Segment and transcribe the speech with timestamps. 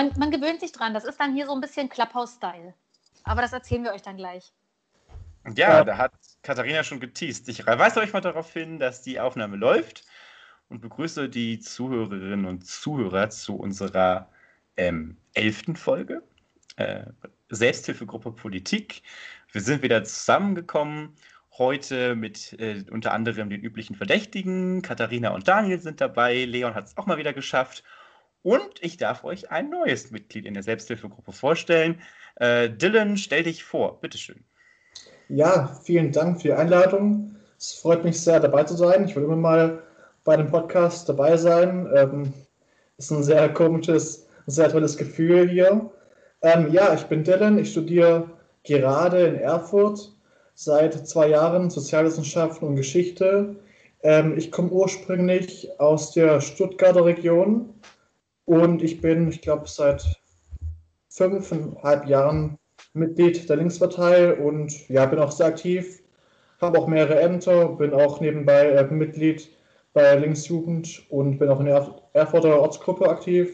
[0.00, 0.94] man, man gewöhnt sich dran.
[0.94, 2.74] Das ist dann hier so ein bisschen Clubhouse-Style.
[3.24, 4.52] Aber das erzählen wir euch dann gleich.
[5.54, 6.12] Ja, ja, da hat
[6.42, 7.48] Katharina schon geteased.
[7.48, 10.04] Ich weise euch mal darauf hin, dass die Aufnahme läuft
[10.68, 14.30] und begrüße die Zuhörerinnen und Zuhörer zu unserer
[14.76, 16.22] ähm, elften Folge.
[16.76, 17.04] Äh,
[17.48, 19.02] Selbsthilfegruppe Politik.
[19.52, 21.16] Wir sind wieder zusammengekommen.
[21.58, 24.82] Heute mit äh, unter anderem den üblichen Verdächtigen.
[24.82, 26.44] Katharina und Daniel sind dabei.
[26.44, 27.82] Leon hat es auch mal wieder geschafft.
[28.42, 32.00] Und ich darf euch ein neues Mitglied in der Selbsthilfegruppe vorstellen.
[32.36, 34.44] Äh, Dylan, stell dich vor, bitteschön.
[35.28, 37.36] Ja, vielen Dank für die Einladung.
[37.58, 39.04] Es freut mich sehr, dabei zu sein.
[39.04, 39.82] Ich will immer mal
[40.24, 41.88] bei dem Podcast dabei sein.
[41.94, 42.32] Ähm,
[42.96, 45.90] ist ein sehr komisches, sehr tolles Gefühl hier.
[46.42, 47.58] Ähm, ja, ich bin Dylan.
[47.58, 48.30] Ich studiere
[48.64, 50.12] gerade in Erfurt
[50.54, 53.56] seit zwei Jahren Sozialwissenschaften und Geschichte.
[54.02, 57.74] Ähm, ich komme ursprünglich aus der Stuttgarter Region
[58.50, 60.04] und ich bin, ich glaube, seit
[61.08, 62.58] fünfeinhalb Jahren
[62.94, 66.02] Mitglied der Linkspartei und ja, bin auch sehr aktiv,
[66.60, 69.48] habe auch mehrere Ämter, bin auch nebenbei äh, Mitglied
[69.92, 73.52] bei Linksjugend und bin auch in der Erfurter Ortsgruppe aktiv.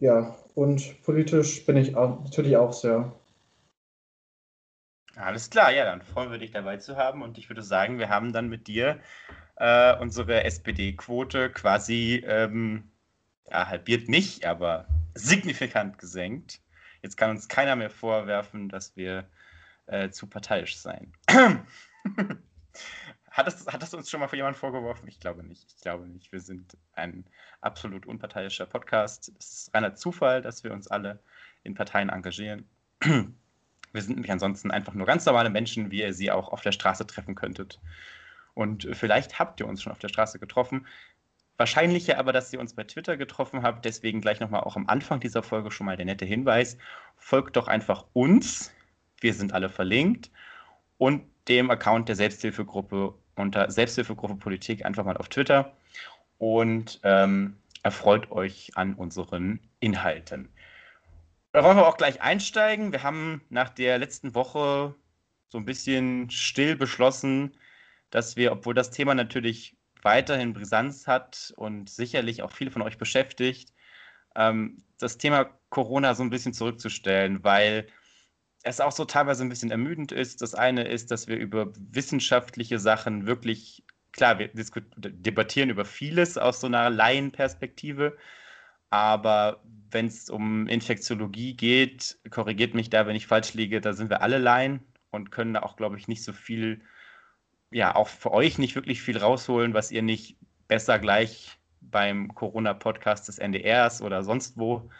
[0.00, 3.12] Ja, und politisch bin ich auch, natürlich auch sehr.
[5.16, 8.08] Alles klar, ja, dann freuen wir dich dabei zu haben und ich würde sagen, wir
[8.08, 9.00] haben dann mit dir
[9.56, 12.91] äh, unsere SPD-Quote quasi ähm,
[13.50, 16.60] ja, halbiert nicht, aber signifikant gesenkt.
[17.02, 19.28] Jetzt kann uns keiner mehr vorwerfen, dass wir
[19.86, 21.12] äh, zu parteiisch seien.
[23.30, 25.08] hat, das, hat das uns schon mal für jemand vorgeworfen?
[25.08, 25.72] Ich glaube nicht.
[25.74, 26.32] Ich glaube nicht.
[26.32, 27.24] Wir sind ein
[27.60, 29.32] absolut unparteiischer Podcast.
[29.38, 31.18] Es ist reiner Zufall, dass wir uns alle
[31.64, 32.68] in Parteien engagieren.
[33.92, 36.72] Wir sind nämlich ansonsten einfach nur ganz normale Menschen, wie ihr sie auch auf der
[36.72, 37.78] Straße treffen könntet.
[38.54, 40.86] Und vielleicht habt ihr uns schon auf der Straße getroffen.
[41.62, 43.84] Wahrscheinlicher aber, dass ihr uns bei Twitter getroffen habt.
[43.84, 46.76] Deswegen gleich nochmal auch am Anfang dieser Folge schon mal der nette Hinweis.
[47.16, 48.72] Folgt doch einfach uns.
[49.20, 50.32] Wir sind alle verlinkt.
[50.98, 55.76] Und dem Account der Selbsthilfegruppe unter Selbsthilfegruppe Politik einfach mal auf Twitter.
[56.38, 60.48] Und ähm, erfreut euch an unseren Inhalten.
[61.52, 62.90] Da wollen wir auch gleich einsteigen.
[62.90, 64.96] Wir haben nach der letzten Woche
[65.48, 67.56] so ein bisschen still beschlossen,
[68.10, 72.98] dass wir, obwohl das Thema natürlich weiterhin Brisanz hat und sicherlich auch viele von euch
[72.98, 73.72] beschäftigt,
[74.36, 77.86] ähm, das Thema Corona so ein bisschen zurückzustellen, weil
[78.62, 80.42] es auch so teilweise ein bisschen ermüdend ist.
[80.42, 86.60] Das eine ist, dass wir über wissenschaftliche Sachen wirklich, klar, wir debattieren über vieles aus
[86.60, 88.16] so einer Laienperspektive,
[88.90, 94.10] aber wenn es um Infektiologie geht, korrigiert mich da, wenn ich falsch liege, da sind
[94.10, 94.80] wir alle Laien
[95.10, 96.82] und können da auch, glaube ich, nicht so viel
[97.72, 100.36] ja auch für euch nicht wirklich viel rausholen, was ihr nicht
[100.68, 104.90] besser gleich beim Corona-Podcast des NDRs oder sonst wo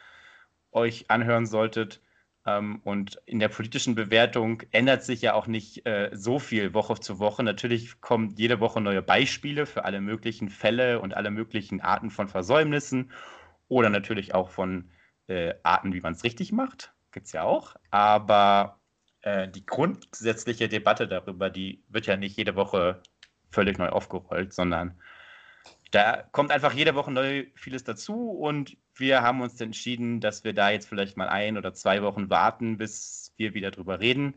[0.72, 2.00] euch anhören solltet.
[2.44, 6.94] Ähm, und in der politischen Bewertung ändert sich ja auch nicht äh, so viel Woche
[6.94, 7.43] zu Woche.
[7.43, 12.28] Natürlich kommen jede Woche neue Beispiele für alle möglichen Fälle und alle möglichen Arten von
[12.28, 13.12] Versäumnissen
[13.69, 14.91] oder natürlich auch von
[15.28, 16.93] äh, Arten, wie man es richtig macht.
[17.12, 17.77] Gibt es ja auch.
[17.91, 18.81] Aber
[19.22, 23.00] äh, die grundsätzliche Debatte darüber, die wird ja nicht jede Woche
[23.50, 25.00] völlig neu aufgerollt, sondern
[25.93, 28.31] da kommt einfach jede Woche neu vieles dazu.
[28.31, 32.31] Und wir haben uns entschieden, dass wir da jetzt vielleicht mal ein oder zwei Wochen
[32.31, 34.34] warten, bis wir wieder drüber reden.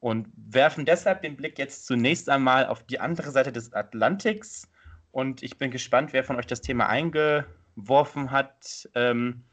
[0.00, 4.68] Und werfen deshalb den Blick jetzt zunächst einmal auf die andere Seite des Atlantiks.
[5.12, 8.88] Und ich bin gespannt, wer von euch das Thema eingeworfen hat.
[8.94, 9.44] Ähm,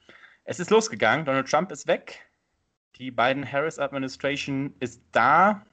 [0.43, 2.26] es ist losgegangen, Donald Trump ist weg,
[2.99, 5.63] die beiden Harris Administration ist da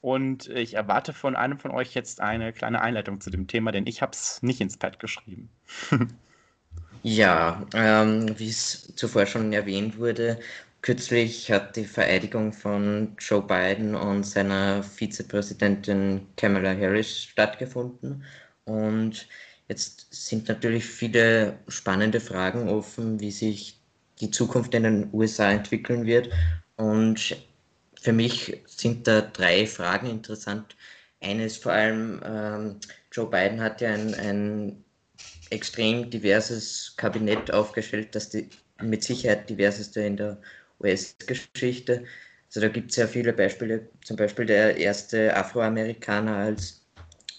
[0.00, 3.86] und ich erwarte von einem von euch jetzt eine kleine Einleitung zu dem Thema, denn
[3.86, 5.48] ich habe es nicht ins Pad geschrieben.
[7.02, 10.38] ja, ähm, wie es zuvor schon erwähnt wurde,
[10.82, 18.24] kürzlich hat die Vereidigung von Joe Biden und seiner Vizepräsidentin Kamala Harris stattgefunden
[18.64, 19.26] und
[19.66, 23.77] jetzt sind natürlich viele spannende Fragen offen, wie sich
[24.20, 26.30] die Zukunft in den USA entwickeln wird.
[26.76, 27.36] Und
[28.00, 30.76] für mich sind da drei Fragen interessant.
[31.20, 32.76] Eines vor allem, ähm,
[33.10, 34.84] Joe Biden hat ja ein, ein
[35.50, 38.48] extrem diverses Kabinett aufgestellt, das die,
[38.80, 40.38] mit Sicherheit diverseste in der
[40.80, 42.04] US-Geschichte.
[42.48, 46.80] Also da gibt es sehr viele Beispiele, zum Beispiel der erste Afroamerikaner als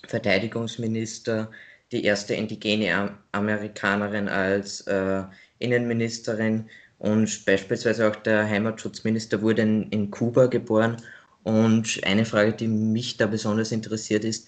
[0.07, 1.49] Verteidigungsminister,
[1.91, 5.23] die erste indigene Amerikanerin als äh,
[5.59, 10.97] Innenministerin und beispielsweise auch der Heimatschutzminister wurde in, in Kuba geboren.
[11.43, 14.47] Und eine Frage, die mich da besonders interessiert, ist,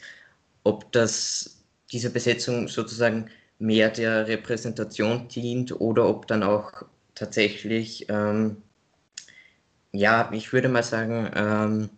[0.64, 1.62] ob das
[1.92, 3.30] diese Besetzung sozusagen
[3.60, 6.84] mehr der Repräsentation dient oder ob dann auch
[7.16, 8.58] tatsächlich, ähm,
[9.92, 11.90] ja, ich würde mal sagen, ähm,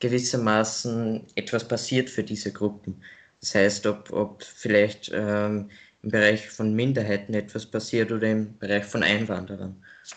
[0.00, 3.02] gewissermaßen etwas passiert für diese Gruppen.
[3.40, 5.70] Das heißt, ob, ob vielleicht ähm,
[6.02, 9.76] im Bereich von Minderheiten etwas passiert oder im Bereich von Einwanderern.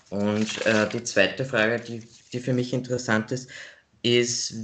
[0.10, 2.02] Und äh, die zweite Frage, die,
[2.34, 3.50] die für mich interessant ist,
[4.02, 4.56] ist,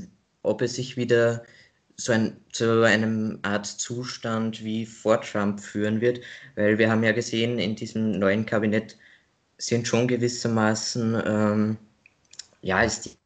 [0.43, 1.43] ob es sich wieder
[1.95, 6.21] so ein, zu einem Art Zustand wie vor Trump führen wird,
[6.55, 8.97] weil wir haben ja gesehen, in diesem neuen Kabinett
[9.57, 11.77] sind schon gewissermaßen, ähm,
[12.61, 13.17] ja, ist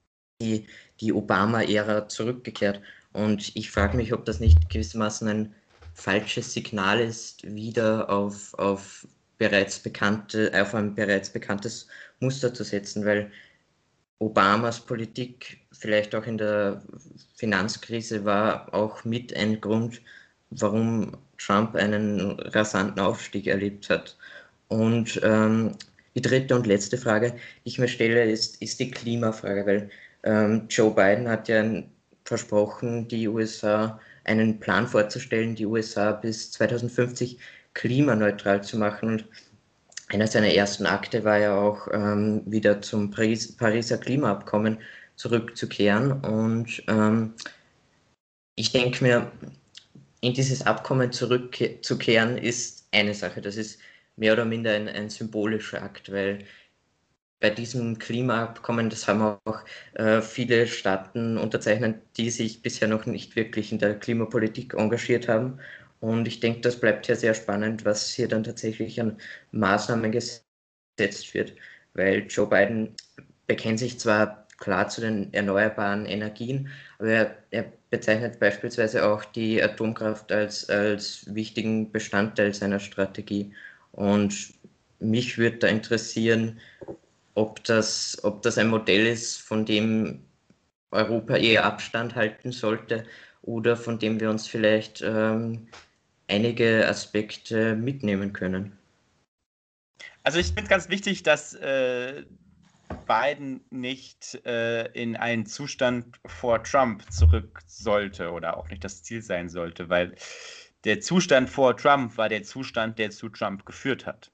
[0.41, 0.67] die,
[0.99, 2.81] die, Obama-Ära zurückgekehrt.
[3.13, 5.55] Und ich frage mich, ob das nicht gewissermaßen ein
[5.95, 9.07] falsches Signal ist, wieder auf, auf,
[9.37, 11.87] bereits bekannte, auf ein bereits bekanntes
[12.19, 13.31] Muster zu setzen, weil
[14.19, 16.81] Obamas Politik vielleicht auch in der
[17.35, 20.01] Finanzkrise war auch mit ein Grund,
[20.51, 24.17] warum Trump einen rasanten Aufstieg erlebt hat.
[24.69, 25.75] Und ähm,
[26.15, 27.31] die dritte und letzte Frage,
[27.65, 29.89] die ich mir stelle, ist, ist die Klimafrage, weil
[30.23, 31.83] ähm, Joe Biden hat ja
[32.23, 37.37] versprochen, die USA einen Plan vorzustellen, die USA bis 2050
[37.73, 39.09] klimaneutral zu machen.
[39.09, 39.25] Und
[40.09, 44.77] einer seiner ersten Akte war ja auch ähm, wieder zum Paris Pariser Klimaabkommen
[45.15, 46.11] zurückzukehren.
[46.11, 47.33] Und ähm,
[48.55, 49.31] ich denke mir,
[50.21, 53.41] in dieses Abkommen zurückzukehren ist eine Sache.
[53.41, 53.79] Das ist
[54.15, 56.39] mehr oder minder ein, ein symbolischer Akt, weil
[57.45, 59.59] bei diesem Klimaabkommen, das haben auch
[59.93, 65.59] äh, viele Staaten unterzeichnet, die sich bisher noch nicht wirklich in der Klimapolitik engagiert haben.
[65.99, 69.17] Und ich denke, das bleibt ja sehr spannend, was hier dann tatsächlich an
[69.51, 71.53] Maßnahmen gesetzt wird,
[71.93, 72.95] weil Joe Biden
[73.45, 79.61] bekennt sich zwar klar zu den erneuerbaren Energien, aber er, er bezeichnet beispielsweise auch die
[79.61, 83.53] Atomkraft als, als wichtigen Bestandteil seiner Strategie.
[83.91, 84.55] Und
[84.99, 86.59] mich würde da interessieren,
[87.35, 90.25] ob das, ob das ein Modell ist, von dem
[90.91, 93.05] Europa eher Abstand halten sollte
[93.41, 95.67] oder von dem wir uns vielleicht ähm,
[96.27, 98.77] einige Aspekte mitnehmen können.
[100.23, 102.23] Also ich finde es ganz wichtig, dass äh,
[103.05, 109.21] Biden nicht äh, in einen Zustand vor Trump zurück sollte oder auch nicht das Ziel
[109.21, 110.15] sein sollte, weil
[110.83, 114.31] der Zustand vor Trump war der Zustand, der zu Trump geführt hat.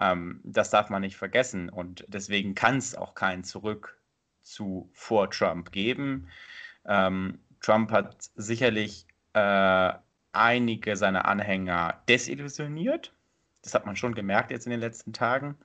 [0.00, 3.98] Ähm, das darf man nicht vergessen und deswegen kann es auch kein Zurück
[4.42, 6.28] zu vor Trump geben.
[6.86, 9.92] Ähm, Trump hat sicherlich äh,
[10.32, 13.12] einige seiner Anhänger desillusioniert.
[13.62, 15.56] Das hat man schon gemerkt jetzt in den letzten Tagen.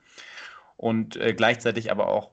[0.76, 2.30] Und äh, gleichzeitig aber auch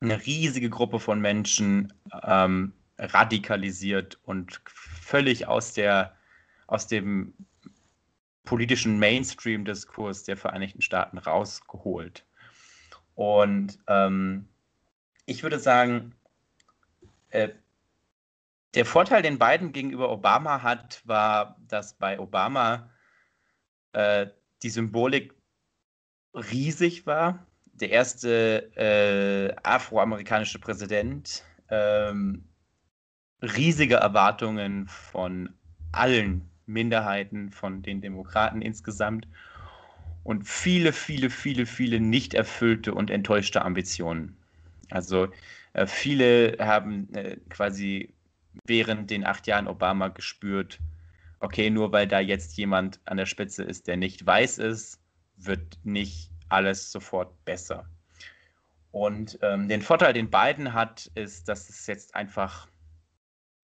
[0.00, 1.92] eine riesige Gruppe von Menschen
[2.22, 6.14] ähm, radikalisiert und völlig aus, der,
[6.66, 7.32] aus dem
[8.44, 12.26] politischen Mainstream-Diskurs der Vereinigten Staaten rausgeholt.
[13.14, 14.48] Und ähm,
[15.26, 16.14] ich würde sagen,
[17.30, 17.50] äh,
[18.74, 22.90] der Vorteil, den Biden gegenüber Obama hat, war, dass bei Obama
[23.92, 24.28] äh,
[24.62, 25.34] die Symbolik
[26.34, 27.46] riesig war.
[27.74, 32.48] Der erste äh, afroamerikanische Präsident, ähm,
[33.42, 35.54] riesige Erwartungen von
[35.90, 39.26] allen Minderheiten, von den Demokraten insgesamt
[40.24, 44.36] und viele, viele, viele, viele nicht erfüllte und enttäuschte Ambitionen.
[44.90, 45.28] Also
[45.72, 48.14] äh, viele haben äh, quasi
[48.66, 50.78] während den acht Jahren Obama gespürt,
[51.40, 55.00] okay, nur weil da jetzt jemand an der Spitze ist, der nicht weiß ist,
[55.36, 57.88] wird nicht alles sofort besser.
[58.92, 62.68] Und ähm, den Vorteil, den Biden hat, ist, dass es jetzt einfach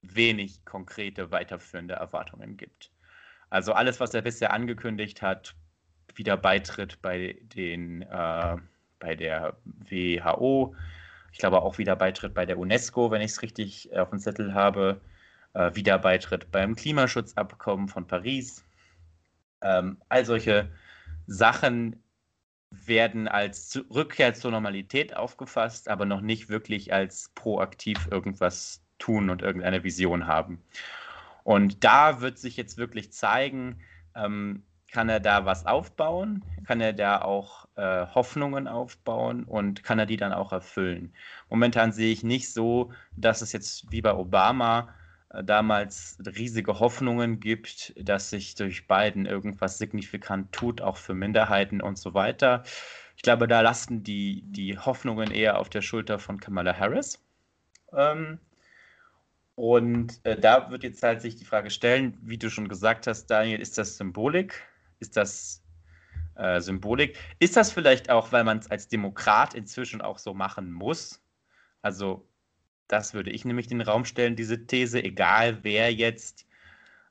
[0.03, 2.91] wenig konkrete weiterführende Erwartungen gibt.
[3.51, 5.55] Also alles, was er bisher angekündigt hat,
[6.15, 8.57] wieder Beitritt bei den äh,
[8.99, 10.75] bei der WHO,
[11.33, 14.55] ich glaube auch wieder Beitritt bei der UNESCO, wenn ich es richtig auf dem Zettel
[14.55, 15.01] habe,
[15.55, 18.65] äh, wieder Beitritt beim Klimaschutzabkommen von Paris.
[19.61, 20.71] Ähm, all solche
[21.27, 22.03] Sachen
[22.71, 29.43] werden als Rückkehr zur Normalität aufgefasst, aber noch nicht wirklich als proaktiv irgendwas tun und
[29.43, 30.63] irgendeine Vision haben.
[31.45, 33.81] Und da wird sich jetzt wirklich zeigen,
[34.15, 36.45] ähm, kann er da was aufbauen?
[36.67, 41.13] Kann er da auch äh, Hoffnungen aufbauen und kann er die dann auch erfüllen?
[41.51, 44.95] Momentan sehe ich nicht so, dass es jetzt wie bei Obama
[45.31, 51.83] äh, damals riesige Hoffnungen gibt, dass sich durch Biden irgendwas signifikant tut, auch für Minderheiten
[51.83, 52.63] und so weiter.
[53.17, 57.23] Ich glaube, da lasten die, die Hoffnungen eher auf der Schulter von Kamala Harris.
[57.93, 58.39] Ähm,
[59.59, 63.27] und äh, da wird jetzt halt sich die Frage stellen, wie du schon gesagt hast,
[63.27, 64.63] Daniel, ist das Symbolik?
[65.01, 65.65] Ist das
[66.37, 67.19] äh, Symbolik.
[67.41, 71.21] Ist das vielleicht auch, weil man es als Demokrat inzwischen auch so machen muss?
[71.83, 72.25] Also,
[72.87, 76.47] das würde ich nämlich in den Raum stellen, diese These, egal wer jetzt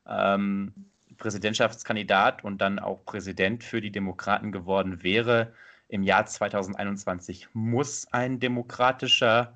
[0.08, 0.72] ähm,
[1.18, 5.52] Präsidentschaftskandidat und dann auch Präsident für die Demokraten geworden wäre,
[5.90, 9.54] im Jahr 2021 muss ein demokratischer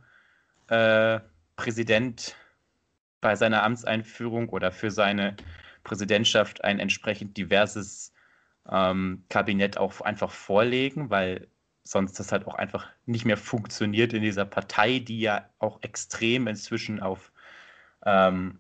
[0.68, 1.22] äh,
[1.56, 2.36] Präsident
[3.22, 5.38] bei seiner Amtseinführung oder für seine
[5.84, 8.14] Präsidentschaft ein entsprechend diverses
[8.70, 11.48] ähm, Kabinett auch einfach vorlegen, weil
[11.84, 16.48] sonst das halt auch einfach nicht mehr funktioniert in dieser Partei, die ja auch extrem
[16.48, 17.32] inzwischen auf
[18.06, 18.60] ähm,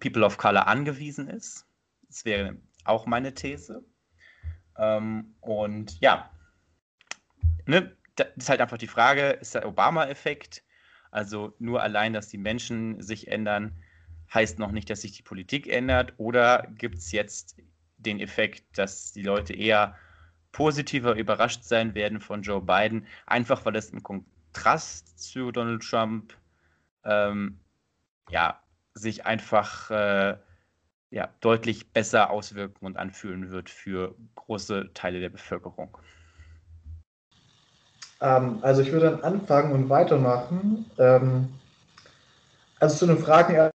[0.00, 1.66] People of Color angewiesen ist.
[2.08, 3.84] Das wäre auch meine These.
[4.78, 6.30] Ähm, und ja,
[7.66, 10.62] ne, das ist halt einfach die Frage, ist der Obama-Effekt,
[11.16, 13.72] also nur allein, dass die Menschen sich ändern,
[14.32, 17.56] heißt noch nicht, dass sich die Politik ändert, oder gibt es jetzt
[17.96, 19.96] den Effekt, dass die Leute eher
[20.52, 26.36] positiver überrascht sein werden von Joe Biden, einfach weil es im Kontrast zu Donald Trump
[27.04, 27.58] ähm,
[28.28, 28.60] ja,
[28.92, 30.36] sich einfach äh,
[31.10, 35.96] ja, deutlich besser auswirken und anfühlen wird für große Teile der Bevölkerung.
[38.20, 40.90] Ähm, also ich würde dann anfangen und weitermachen.
[40.98, 41.48] Ähm,
[42.80, 43.70] also zu den Fragen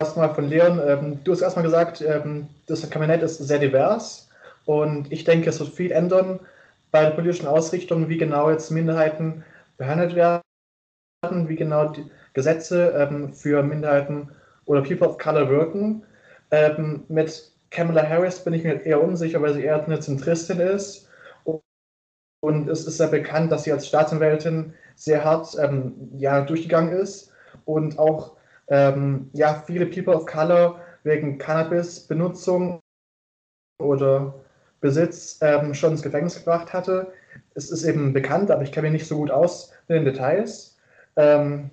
[0.00, 0.80] erstmal von Leon.
[0.86, 4.28] Ähm, du hast erstmal gesagt, ähm, das Kabinett ist sehr divers
[4.64, 6.40] und ich denke, es wird viel ändern
[6.90, 9.44] bei der politischen Ausrichtung, wie genau jetzt Minderheiten
[9.76, 10.42] behandelt werden,
[11.48, 12.04] wie genau die
[12.34, 14.28] Gesetze ähm, für Minderheiten
[14.66, 16.02] oder People of Color wirken.
[16.50, 21.08] Ähm, mit Kamala Harris bin ich mir eher unsicher, weil sie eher eine Zentristin ist.
[22.44, 27.32] Und es ist sehr bekannt, dass sie als Staatsanwältin sehr hart ähm, ja, durchgegangen ist
[27.64, 28.36] und auch
[28.68, 32.80] ähm, ja, viele People of Color wegen Cannabis-Benutzung
[33.78, 34.34] oder
[34.82, 37.12] Besitz ähm, schon ins Gefängnis gebracht hatte.
[37.54, 40.76] Es ist eben bekannt, aber ich kenne mich nicht so gut aus mit den Details.
[41.16, 41.70] Ähm,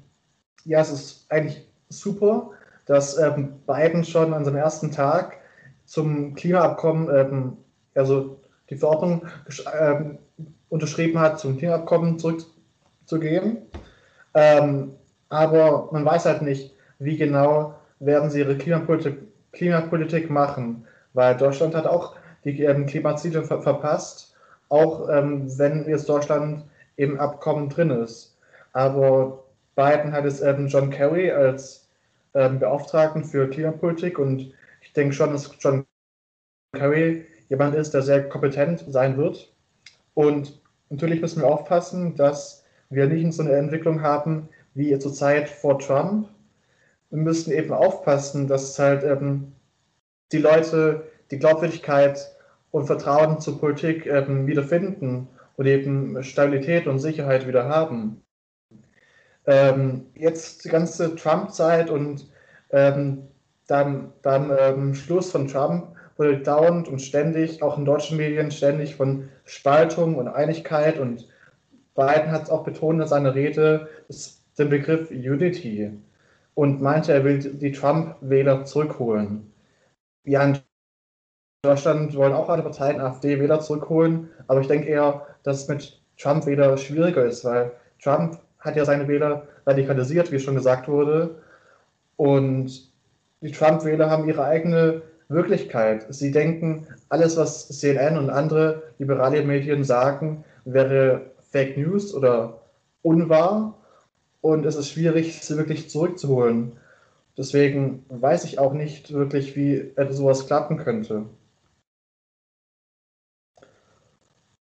[0.63, 2.51] ja, es ist eigentlich super,
[2.85, 5.37] dass ähm, Biden schon an seinem ersten Tag
[5.83, 7.57] zum Klimaabkommen, ähm,
[7.93, 9.27] also die Verordnung
[9.77, 10.17] ähm,
[10.71, 13.57] unterschrieben hat, zum Klimaabkommen zurückzugehen.
[14.33, 14.93] Ähm,
[15.29, 19.19] aber man weiß halt nicht, wie genau werden sie ihre Klimapolitik,
[19.51, 24.33] Klimapolitik machen, weil Deutschland hat auch die ähm, Klimaziele ver verpasst,
[24.69, 26.63] auch ähm, wenn jetzt Deutschland
[26.95, 28.37] im Abkommen drin ist.
[28.71, 29.43] Aber
[29.75, 31.89] Biden hat es ähm, John Kerry als
[32.33, 35.85] ähm, Beauftragten für Klimapolitik und ich denke schon, dass John
[36.73, 39.51] Kerry jemand ist, der sehr kompetent sein wird.
[40.13, 40.60] Und
[40.91, 45.79] natürlich müssen wir aufpassen, dass wir nicht so eine Entwicklung haben wie zur Zeit vor
[45.79, 46.27] Trump.
[47.09, 49.53] Wir müssen eben aufpassen, dass halt ähm,
[50.31, 52.31] die Leute die Glaubwürdigkeit
[52.71, 58.21] und Vertrauen zur Politik ähm, wiederfinden und eben Stabilität und Sicherheit wieder haben.
[59.45, 62.29] Ähm, jetzt die ganze Trump-Zeit und
[62.69, 63.27] ähm,
[63.67, 68.95] dann, dann ähm, Schluss von Trump wurde dauernd und ständig, auch in deutschen Medien, ständig
[68.95, 71.27] von Spaltung und Einigkeit und
[71.95, 73.89] Biden hat es auch betont in seiner Rede,
[74.57, 75.91] den Begriff Unity
[76.53, 79.51] und meinte, er will die Trump-Wähler zurückholen.
[80.23, 80.59] Ja, in
[81.63, 86.45] Deutschland wollen auch alle Parteien AfD-Wähler zurückholen, aber ich denke eher, dass es mit Trump
[86.45, 91.41] wähler schwieriger ist, weil Trump hat ja seine Wähler radikalisiert, wie schon gesagt wurde.
[92.15, 92.91] Und
[93.41, 95.01] die Trump-Wähler haben ihre eigene
[95.31, 96.05] Wirklichkeit.
[96.09, 102.61] Sie denken, alles, was CNN und andere liberale Medien sagen, wäre Fake News oder
[103.01, 103.77] unwahr.
[104.41, 106.73] Und es ist schwierig, sie wirklich zurückzuholen.
[107.37, 111.25] Deswegen weiß ich auch nicht wirklich, wie sowas klappen könnte.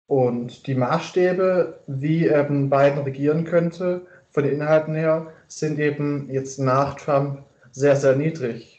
[0.07, 6.59] Und die Maßstäbe, wie ähm, Biden regieren könnte, von den Inhalten her, sind eben jetzt
[6.59, 8.74] nach Trump sehr, sehr niedrig,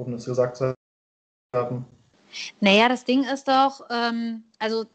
[0.00, 0.74] um das gesagt zu
[1.54, 1.84] haben.
[2.60, 4.86] Naja, das Ding ist doch, ähm, also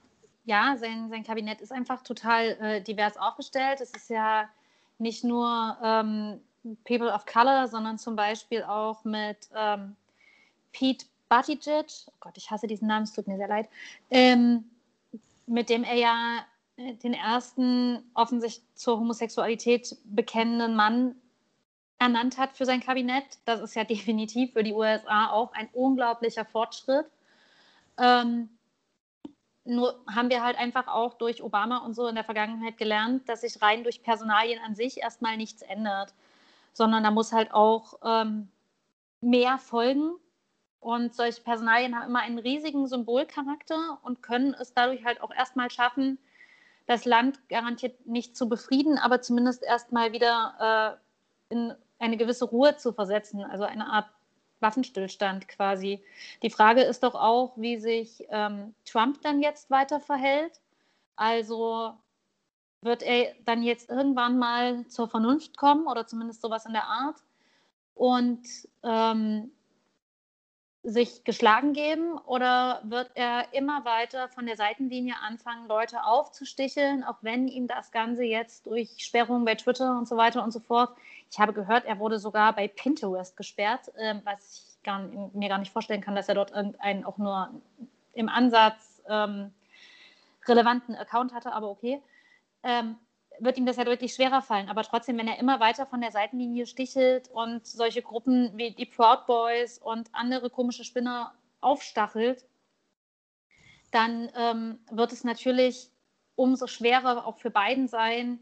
[0.45, 3.81] ja, sein, sein Kabinett ist einfach total äh, divers aufgestellt.
[3.81, 4.47] Es ist ja
[4.99, 6.39] nicht nur ähm,
[6.85, 9.95] People of Color, sondern zum Beispiel auch mit ähm,
[10.71, 13.67] Pete Buttigieg, oh Gott, ich hasse diesen Namen, es tut mir sehr leid,
[14.11, 14.65] ähm,
[15.47, 16.45] mit dem er ja
[16.77, 21.15] äh, den ersten offensichtlich zur Homosexualität bekennenden Mann
[21.99, 23.25] ernannt hat für sein Kabinett.
[23.45, 27.07] Das ist ja definitiv für die USA auch ein unglaublicher Fortschritt.
[27.97, 28.49] Ähm,
[29.65, 33.41] nur haben wir halt einfach auch durch Obama und so in der Vergangenheit gelernt, dass
[33.41, 36.13] sich rein durch Personalien an sich erstmal nichts ändert,
[36.73, 38.49] sondern da muss halt auch ähm,
[39.21, 40.13] mehr folgen
[40.79, 45.71] Und solche Personalien haben immer einen riesigen Symbolcharakter und können es dadurch halt auch erstmal
[45.71, 46.19] schaffen,
[46.85, 50.99] das Land garantiert nicht zu befrieden, aber zumindest erstmal wieder
[51.49, 54.07] äh, in eine gewisse Ruhe zu versetzen, also eine Art
[54.59, 56.03] Waffenstillstand quasi.
[56.41, 60.61] Die Frage ist doch auch, wie sich ähm, Trump dann jetzt weiter verhält.
[61.15, 61.93] Also
[62.81, 67.17] wird er dann jetzt irgendwann mal zur Vernunft kommen oder zumindest sowas in der Art
[67.95, 68.45] und
[68.83, 69.51] ähm,
[70.83, 77.17] sich geschlagen geben oder wird er immer weiter von der Seitenlinie anfangen, Leute aufzusticheln, auch
[77.21, 80.95] wenn ihm das Ganze jetzt durch Sperrungen bei Twitter und so weiter und so fort.
[81.31, 84.99] Ich habe gehört, er wurde sogar bei Pinterest gesperrt, äh, was ich gar,
[85.33, 87.49] mir gar nicht vorstellen kann, dass er dort irgendeinen auch nur
[88.13, 89.53] im Ansatz ähm,
[90.47, 92.01] relevanten Account hatte, aber okay.
[92.63, 92.97] Ähm,
[93.39, 94.69] wird ihm das ja deutlich schwerer fallen.
[94.69, 98.85] Aber trotzdem, wenn er immer weiter von der Seitenlinie stichelt und solche Gruppen wie die
[98.85, 102.45] Proud Boys und andere komische Spinner aufstachelt,
[103.91, 105.89] dann ähm, wird es natürlich
[106.35, 108.39] umso schwerer auch für beiden sein,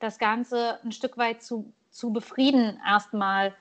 [0.00, 3.54] das Ganze ein Stück weit zu, zu befrieden erstmal.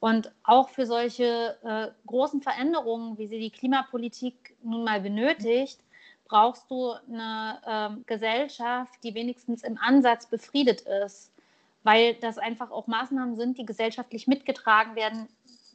[0.00, 5.80] Und auch für solche äh, großen Veränderungen, wie sie die Klimapolitik nun mal benötigt,
[6.24, 11.30] brauchst du eine ähm, Gesellschaft, die wenigstens im Ansatz befriedet ist,
[11.84, 15.28] weil das einfach auch Maßnahmen sind, die gesellschaftlich mitgetragen werden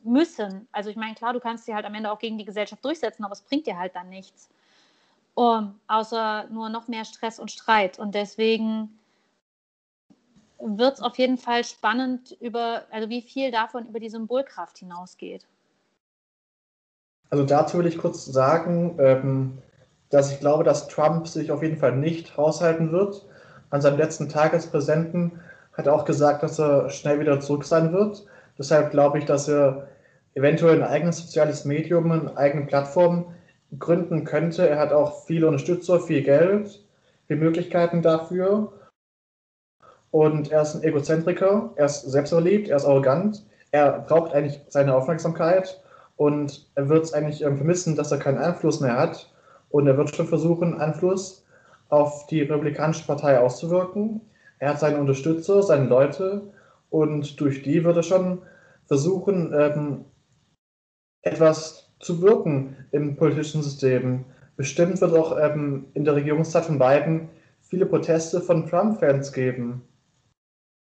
[0.04, 0.68] müssen.
[0.72, 3.24] Also ich meine, klar, du kannst sie halt am Ende auch gegen die Gesellschaft durchsetzen,
[3.24, 4.50] aber es bringt dir halt dann nichts.
[5.36, 8.00] Um, außer nur noch mehr Stress und Streit.
[8.00, 8.98] Und deswegen
[10.60, 15.46] wird es auf jeden Fall spannend, über, also wie viel davon über die Symbolkraft hinausgeht.
[17.30, 19.58] Also dazu will ich kurz sagen, ähm,
[20.10, 23.26] dass ich glaube, dass Trump sich auf jeden Fall nicht raushalten wird.
[23.70, 25.40] An seinem letzten Tag als Präsidenten
[25.74, 28.26] hat er auch gesagt, dass er schnell wieder zurück sein wird.
[28.58, 29.88] Deshalb glaube ich, dass er
[30.34, 33.34] eventuell ein eigenes soziales Medium, eine eigene Plattform
[33.78, 34.68] gründen könnte.
[34.68, 36.84] Er hat auch viele Unterstützer, viel Geld,
[37.28, 38.72] viele Möglichkeiten dafür.
[40.18, 44.96] Und er ist ein Egozentriker, er ist selbstverliebt, er ist arrogant, er braucht eigentlich seine
[44.96, 45.80] Aufmerksamkeit
[46.16, 49.32] und er wird es eigentlich ähm, vermissen, dass er keinen Einfluss mehr hat.
[49.70, 51.46] Und er wird schon versuchen, Einfluss
[51.90, 54.22] auf die Republikanische Partei auszuwirken.
[54.58, 56.42] Er hat seine Unterstützer, seine Leute
[56.90, 58.42] und durch die wird er schon
[58.88, 60.06] versuchen, ähm,
[61.22, 64.26] etwas zu wirken im politischen System.
[64.56, 67.30] Bestimmt wird auch ähm, in der Regierungszeit von Biden
[67.62, 69.84] viele Proteste von Trump-Fans geben.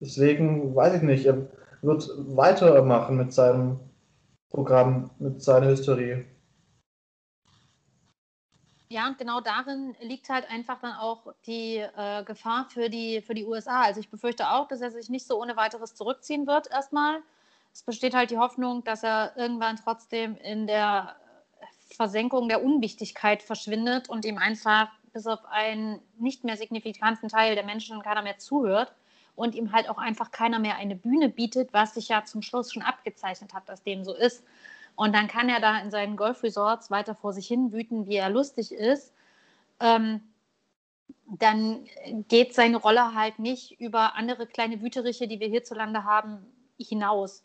[0.01, 1.47] Deswegen weiß ich nicht, er
[1.83, 3.79] wird weitermachen mit seinem
[4.49, 6.25] Programm, mit seiner Hysterie.
[8.89, 13.35] Ja, und genau darin liegt halt einfach dann auch die äh, Gefahr für die, für
[13.35, 13.83] die USA.
[13.83, 17.23] Also ich befürchte auch, dass er sich nicht so ohne weiteres zurückziehen wird erstmal.
[17.73, 21.15] Es besteht halt die Hoffnung, dass er irgendwann trotzdem in der
[21.95, 27.65] Versenkung der Unwichtigkeit verschwindet und ihm einfach bis auf einen nicht mehr signifikanten Teil der
[27.65, 28.93] Menschen keiner mehr zuhört
[29.35, 32.73] und ihm halt auch einfach keiner mehr eine Bühne bietet, was sich ja zum Schluss
[32.73, 34.45] schon abgezeichnet hat, dass dem so ist.
[34.97, 38.31] Und dann kann er da in seinen Golfresorts weiter vor sich hin wüten, wie er
[38.31, 39.15] lustig ist.
[39.81, 40.21] Ähm,
[41.27, 41.87] dann
[42.29, 46.45] geht seine Rolle halt nicht über andere kleine Wüteriche, die wir hierzulande haben,
[46.77, 47.45] hinaus.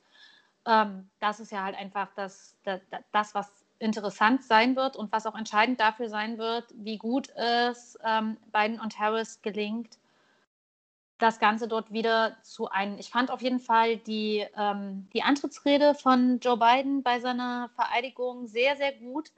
[0.66, 5.26] Ähm, das ist ja halt einfach das, das, das, was interessant sein wird und was
[5.26, 9.98] auch entscheidend dafür sein wird, wie gut es ähm, Biden und Harris gelingt,
[11.18, 12.98] das Ganze dort wieder zu ein.
[13.00, 18.48] Ich fand auf jeden Fall die, ähm, die Antrittsrede von Joe Biden bei seiner Vereidigung
[18.48, 19.32] sehr, sehr gut.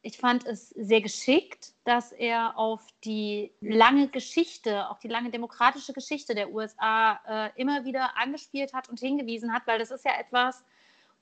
[0.00, 5.92] Ich fand es sehr geschickt, dass er auf die lange Geschichte, auch die lange demokratische
[5.92, 10.12] Geschichte der USA äh, immer wieder angespielt hat und hingewiesen hat, weil das ist ja
[10.18, 10.64] etwas,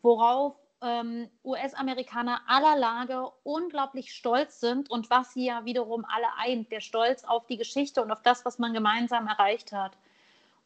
[0.03, 6.71] worauf ähm, US-Amerikaner aller Lage unglaublich stolz sind und was sie ja wiederum alle eint,
[6.71, 9.93] der Stolz auf die Geschichte und auf das, was man gemeinsam erreicht hat.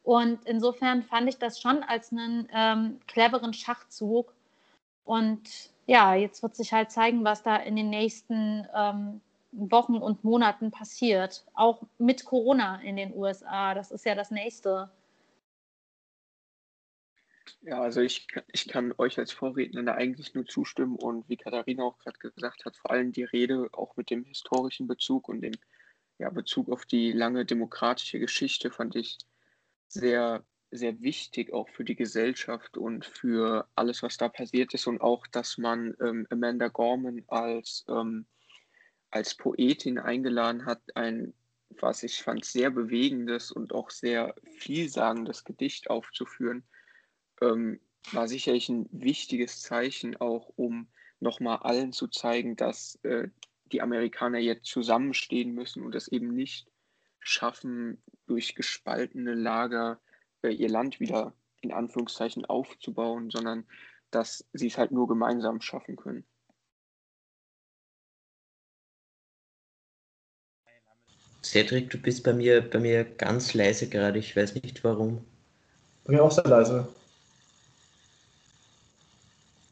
[0.02, 4.32] Und insofern fand ich das schon als einen ähm, cleveren Schachzug.
[5.04, 9.20] Und ja, jetzt wird sich halt zeigen, was da in den nächsten ähm,
[9.52, 11.44] Wochen und Monaten passiert.
[11.54, 13.74] Auch mit Corona in den USA.
[13.74, 14.90] Das ist ja das nächste.
[17.62, 21.84] Ja, also ich, ich kann euch als Vorredner da eigentlich nur zustimmen und wie Katharina
[21.84, 25.54] auch gerade gesagt hat, vor allem die Rede auch mit dem historischen Bezug und dem
[26.18, 29.18] ja, Bezug auf die lange demokratische Geschichte fand ich
[29.88, 35.00] sehr, sehr wichtig auch für die Gesellschaft und für alles, was da passiert ist und
[35.00, 38.26] auch, dass man ähm, Amanda Gorman als, ähm,
[39.10, 41.32] als Poetin eingeladen hat, ein,
[41.70, 46.64] was ich fand, sehr bewegendes und auch sehr vielsagendes Gedicht aufzuführen
[47.40, 47.80] ähm,
[48.12, 50.88] war sicherlich ein wichtiges Zeichen auch, um
[51.20, 53.28] nochmal allen zu zeigen, dass äh,
[53.72, 56.66] die Amerikaner jetzt zusammenstehen müssen und es eben nicht
[57.20, 60.00] schaffen, durch gespaltene Lager
[60.42, 63.66] äh, ihr Land wieder in Anführungszeichen aufzubauen, sondern
[64.10, 66.24] dass sie es halt nur gemeinsam schaffen können.
[71.42, 75.24] Cedric, du bist bei mir, bei mir ganz leise gerade, ich weiß nicht warum.
[76.04, 76.88] Bei mir auch sehr leise.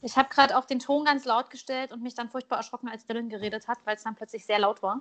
[0.00, 3.06] Ich habe gerade auch den Ton ganz laut gestellt und mich dann furchtbar erschrocken, als
[3.06, 5.00] Dylan geredet hat, weil es dann plötzlich sehr laut war.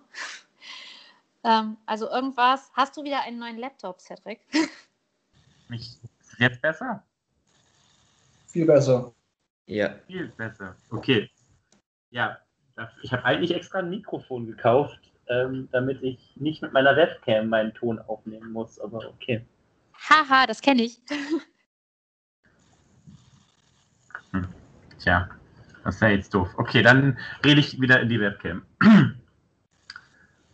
[1.43, 2.71] ähm, also irgendwas.
[2.73, 4.39] Hast du wieder einen neuen Laptop, Cedric?
[5.69, 5.99] Mich
[6.39, 7.03] jetzt besser?
[8.47, 9.13] Viel besser.
[9.67, 9.95] Ja.
[10.07, 10.75] Viel besser.
[10.89, 11.29] Okay.
[12.10, 12.39] Ja,
[13.01, 17.73] ich habe eigentlich extra ein Mikrofon gekauft, ähm, damit ich nicht mit meiner Webcam meinen
[17.73, 19.43] Ton aufnehmen muss, aber okay.
[20.10, 21.01] Haha, das kenne ich.
[24.31, 24.47] hm.
[24.99, 25.29] Tja,
[25.83, 26.49] das wäre jetzt doof.
[26.57, 28.63] Okay, dann rede ich wieder in die Webcam.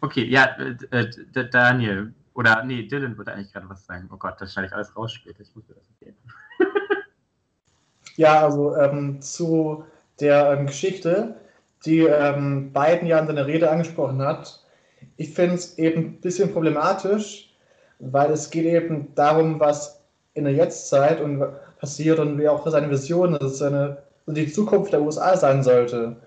[0.01, 0.55] okay, ja,
[0.91, 4.09] äh, äh, Daniel, oder nee, Dylan würde eigentlich gerade was sagen.
[4.11, 5.41] Oh Gott, das schneide ich alles raus später.
[5.41, 6.15] Ich muss das sehen.
[8.15, 9.85] ja, also ähm, zu
[10.19, 11.35] der ähm, Geschichte,
[11.85, 14.63] die ähm, Biden ja in seiner Rede angesprochen hat.
[15.17, 17.53] Ich finde es eben ein bisschen problematisch,
[17.99, 20.01] weil es geht eben darum, was
[20.33, 21.43] in der Jetztzeit und
[21.79, 26.17] passiert und wie auch seine Vision, also seine, also die Zukunft der USA sein sollte.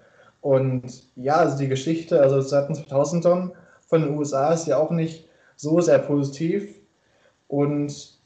[0.41, 3.53] Und ja, also die Geschichte, also seit den 2000ern
[3.87, 6.75] von den USA ist ja auch nicht so sehr positiv.
[7.49, 8.19] Und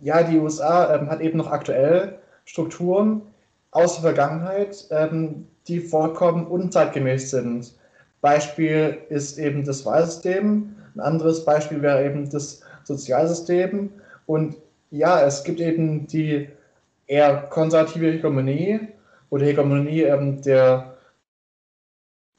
[0.00, 3.22] ja, die USA ähm, hat eben noch aktuell Strukturen
[3.70, 7.74] aus der Vergangenheit, ähm, die vollkommen unzeitgemäß sind.
[8.20, 13.90] Beispiel ist eben das Wahlsystem, ein anderes Beispiel wäre eben das Sozialsystem.
[14.26, 14.56] Und
[14.90, 16.48] ja, es gibt eben die
[17.08, 18.80] eher konservative Hegemonie
[19.30, 20.96] oder Hegemonie ähm, der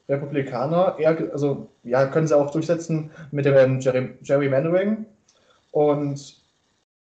[0.08, 5.06] Republikaner, eher, also ja, können sie auch durchsetzen mit dem ähm, Jerry, Gerrymandering.
[5.70, 6.40] Und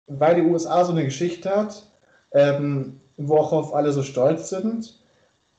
[0.07, 1.87] weil die USA so eine Geschichte hat,
[2.33, 4.99] ähm, worauf alle so stolz sind,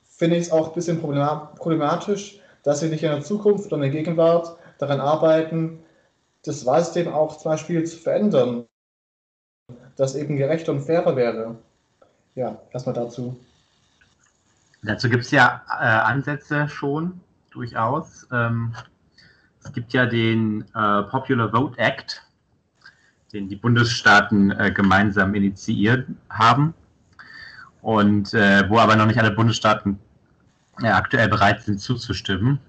[0.03, 3.91] finde ich es auch ein bisschen problematisch, dass sie nicht in der Zukunft oder in
[3.91, 5.83] der Gegenwart daran arbeiten,
[6.43, 8.65] das Wahlsystem auch zum Beispiel zu verändern,
[9.95, 11.57] das eben gerechter und fairer wäre.
[12.35, 13.39] Ja, erstmal dazu.
[14.81, 18.27] Dazu gibt es ja äh, Ansätze schon, durchaus.
[18.31, 18.73] Ähm,
[19.63, 22.21] es gibt ja den äh, Popular Vote Act,
[23.31, 26.73] den die Bundesstaaten äh, gemeinsam initiiert haben
[27.81, 29.99] und äh, wo aber noch nicht alle Bundesstaaten
[30.81, 32.59] äh, aktuell bereit sind zuzustimmen.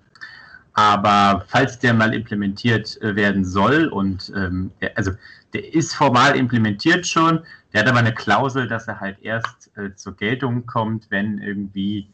[0.75, 5.13] Aber falls der mal implementiert äh, werden soll und ähm, der, also
[5.53, 9.95] der ist formal implementiert schon, der hat aber eine Klausel, dass er halt erst äh,
[9.95, 12.09] zur Geltung kommt, wenn irgendwie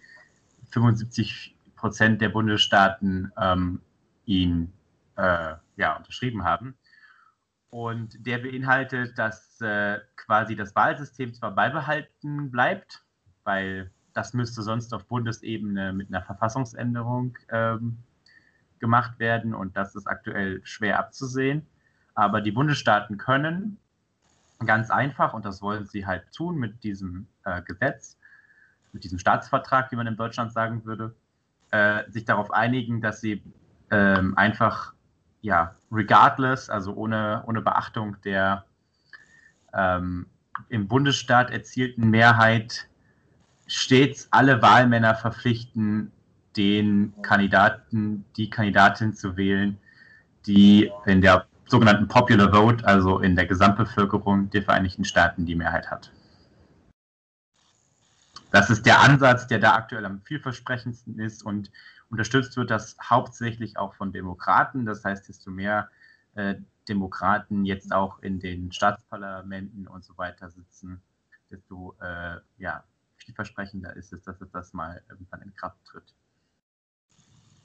[0.71, 3.81] 75 Prozent der Bundesstaaten ähm,
[4.27, 4.71] ihn
[5.17, 6.75] äh, ja, unterschrieben haben.
[7.71, 13.03] Und der beinhaltet, dass äh, quasi das Wahlsystem zwar beibehalten bleibt,
[13.45, 17.99] weil das müsste sonst auf Bundesebene mit einer Verfassungsänderung ähm,
[18.81, 21.67] gemacht werden und das ist aktuell schwer abzusehen.
[22.15, 23.79] Aber die Bundesstaaten können
[24.67, 28.19] ganz einfach, und das wollen sie halt tun mit diesem äh, Gesetz,
[28.93, 31.15] mit diesem Staatsvertrag, wie man in Deutschland sagen würde,
[31.71, 33.43] äh, sich darauf einigen, dass sie
[33.91, 34.95] ähm, einfach,
[35.41, 38.65] ja, regardless, also ohne, ohne Beachtung der
[39.73, 40.27] ähm,
[40.69, 42.89] im Bundesstaat erzielten Mehrheit
[43.67, 46.13] stets alle Wahlmänner verpflichten,
[46.57, 49.79] den Kandidaten, die Kandidatin zu wählen,
[50.47, 55.91] die in der sogenannten Popular Vote, also in der Gesamtbevölkerung der Vereinigten Staaten, die Mehrheit
[55.91, 56.11] hat.
[58.51, 61.71] Das ist der Ansatz, der da aktuell am vielversprechendsten ist und
[62.11, 64.85] unterstützt wird das hauptsächlich auch von Demokraten.
[64.85, 65.89] Das heißt, desto mehr
[66.35, 66.57] äh,
[66.89, 71.01] Demokraten jetzt auch in den Staatsparlamenten und so weiter sitzen,
[71.51, 72.83] desto äh, ja,
[73.19, 76.13] vielversprechender ist es, dass es das mal irgendwann in Kraft tritt.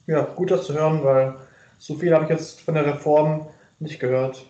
[0.07, 1.35] Ja, gut das zu hören, weil
[1.77, 3.47] so viel habe ich jetzt von der Reform
[3.79, 4.45] nicht gehört.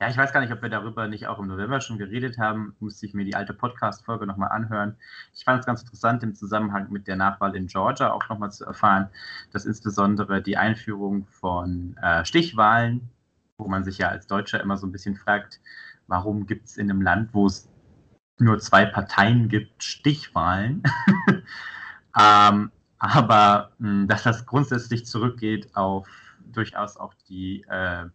[0.00, 2.74] Ja, ich weiß gar nicht, ob wir darüber nicht auch im November schon geredet haben.
[2.80, 4.96] Musste ich mir die alte Podcast-Folge nochmal anhören.
[5.34, 8.64] Ich fand es ganz interessant, im Zusammenhang mit der Nachwahl in Georgia auch nochmal zu
[8.64, 9.08] erfahren,
[9.52, 13.08] dass insbesondere die Einführung von äh, Stichwahlen,
[13.56, 15.60] wo man sich ja als Deutscher immer so ein bisschen fragt,
[16.08, 17.68] warum gibt es in einem Land, wo es
[18.38, 20.82] nur zwei Parteien gibt, Stichwahlen.
[22.20, 22.72] ähm,
[23.04, 26.08] aber mh, hm, dass das grundsätzlich zurückgeht auf
[26.40, 28.08] durchaus auch die äh, äh,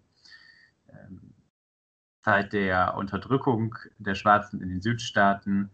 [2.23, 5.69] Zeit der Unterdrückung der Schwarzen in den Südstaaten,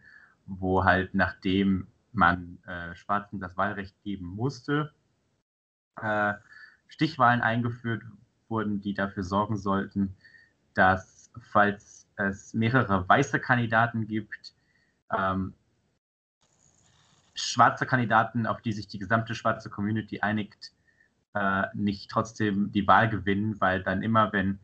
[0.46, 4.94] wo halt nachdem man äh, Schwarzen das Wahlrecht geben musste,
[6.02, 6.34] äh,
[6.88, 8.04] Stichwahlen eingeführt
[8.50, 10.16] wurden, die dafür sorgen sollten,
[10.74, 14.54] dass, falls es mehrere weiße Kandidaten gibt,
[15.18, 15.54] ähm,
[17.36, 20.72] schwarze Kandidaten, auf die sich die gesamte schwarze Community einigt,
[21.34, 24.60] äh, nicht trotzdem die Wahl gewinnen, weil dann immer, wenn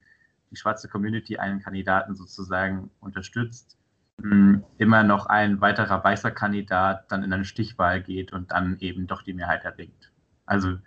[0.50, 3.78] die schwarze Community einen Kandidaten sozusagen unterstützt,
[4.18, 9.08] mh, immer noch ein weiterer weißer Kandidat dann in eine Stichwahl geht und dann eben
[9.08, 10.12] doch die Mehrheit erringt.
[10.46, 10.78] Also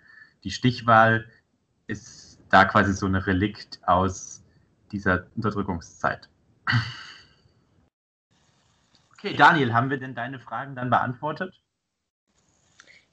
[0.43, 1.25] die Stichwahl
[1.87, 4.43] ist da quasi so ein Relikt aus
[4.91, 6.29] dieser Unterdrückungszeit.
[9.13, 11.59] Okay, Daniel, haben wir denn deine Fragen dann beantwortet?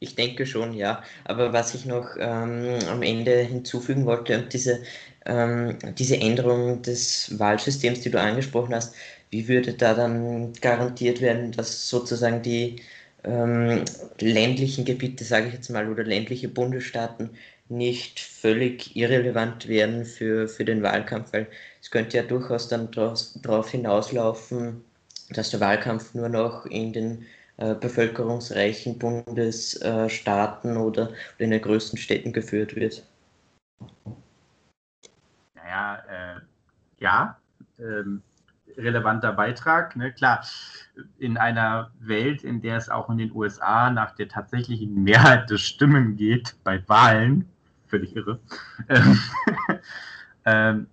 [0.02, 1.02] Ich denke schon, ja.
[1.24, 4.82] Aber was ich noch ähm, am Ende hinzufügen wollte, diese,
[5.26, 8.94] ähm, diese Änderung des Wahlsystems, die du angesprochen hast,
[9.30, 12.82] wie würde da dann garantiert werden, dass sozusagen die
[13.24, 13.84] ähm,
[14.20, 17.30] ländlichen Gebiete, sage ich jetzt mal, oder ländliche Bundesstaaten
[17.68, 21.46] nicht völlig irrelevant werden für, für den Wahlkampf, weil
[21.80, 24.84] es könnte ja durchaus dann darauf hinauslaufen,
[25.30, 27.26] dass der Wahlkampf nur noch in den
[27.58, 33.06] äh, bevölkerungsreichen Bundesstaaten oder, in den größten Städten geführt wird.
[35.54, 36.40] Naja, äh,
[36.98, 37.38] ja,
[37.78, 38.22] ähm,
[38.76, 39.96] relevanter Beitrag.
[39.96, 40.12] Ne?
[40.12, 40.44] Klar,
[41.18, 45.58] in einer Welt, in der es auch in den USA nach der tatsächlichen Mehrheit der
[45.58, 47.48] Stimmen geht bei Wahlen,
[47.86, 48.40] völlig irre,
[48.88, 49.18] ähm,
[50.44, 50.86] ähm,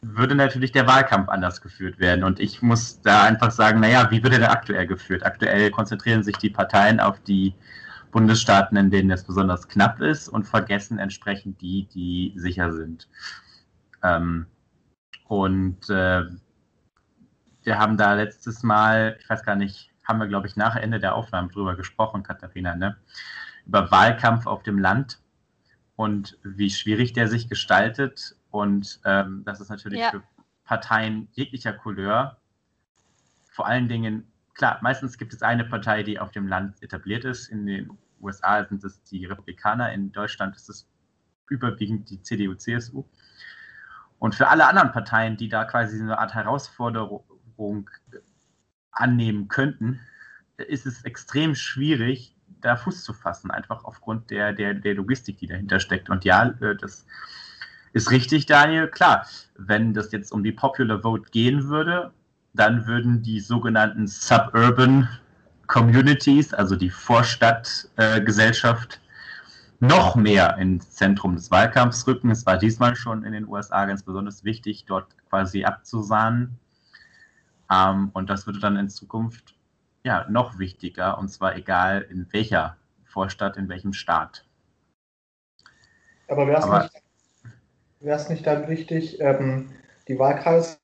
[0.00, 2.24] würde natürlich der Wahlkampf anders geführt werden.
[2.24, 5.24] Und ich muss da einfach sagen, naja, wie wird er aktuell geführt?
[5.24, 7.54] Aktuell konzentrieren sich die Parteien auf die
[8.12, 13.08] Bundesstaaten, in denen es besonders knapp ist und vergessen entsprechend die, die sicher sind.
[14.02, 14.46] Ähm,
[15.28, 16.24] und äh,
[17.62, 21.00] wir haben da letztes Mal, ich weiß gar nicht, haben wir, glaube ich, nach Ende
[21.00, 22.96] der Aufnahme drüber gesprochen, Katharina, ne?
[23.66, 25.20] über Wahlkampf auf dem Land
[25.96, 30.10] und wie schwierig der sich gestaltet und ähm, das ist natürlich ja.
[30.10, 30.22] für
[30.64, 32.38] Parteien jeglicher Couleur,
[33.56, 37.48] vor allen Dingen, klar, meistens gibt es eine Partei, die auf dem Land etabliert ist.
[37.48, 37.90] In den
[38.20, 40.86] USA sind es die Republikaner, in Deutschland ist es
[41.48, 43.04] überwiegend die CDU, CSU.
[44.18, 47.88] Und für alle anderen Parteien, die da quasi eine Art Herausforderung
[48.90, 50.00] annehmen könnten,
[50.58, 55.46] ist es extrem schwierig, da Fuß zu fassen, einfach aufgrund der, der, der Logistik, die
[55.46, 56.10] dahinter steckt.
[56.10, 57.06] Und ja, äh, das
[57.96, 58.88] ist richtig, Daniel.
[58.88, 62.12] Klar, wenn das jetzt um die Popular Vote gehen würde,
[62.52, 65.08] dann würden die sogenannten Suburban
[65.66, 68.98] Communities, also die Vorstadtgesellschaft, äh,
[69.80, 72.30] noch mehr ins Zentrum des Wahlkampfs rücken.
[72.30, 76.58] Es war diesmal schon in den USA ganz besonders wichtig, dort quasi abzusahnen.
[77.72, 79.54] Ähm, und das würde dann in Zukunft
[80.04, 84.44] ja noch wichtiger, und zwar egal in welcher Vorstadt, in welchem Staat.
[86.28, 87.05] Aber wäre es nicht
[88.06, 89.68] wäre es nicht dann wichtig, ähm,
[90.08, 90.78] die Wahlkreise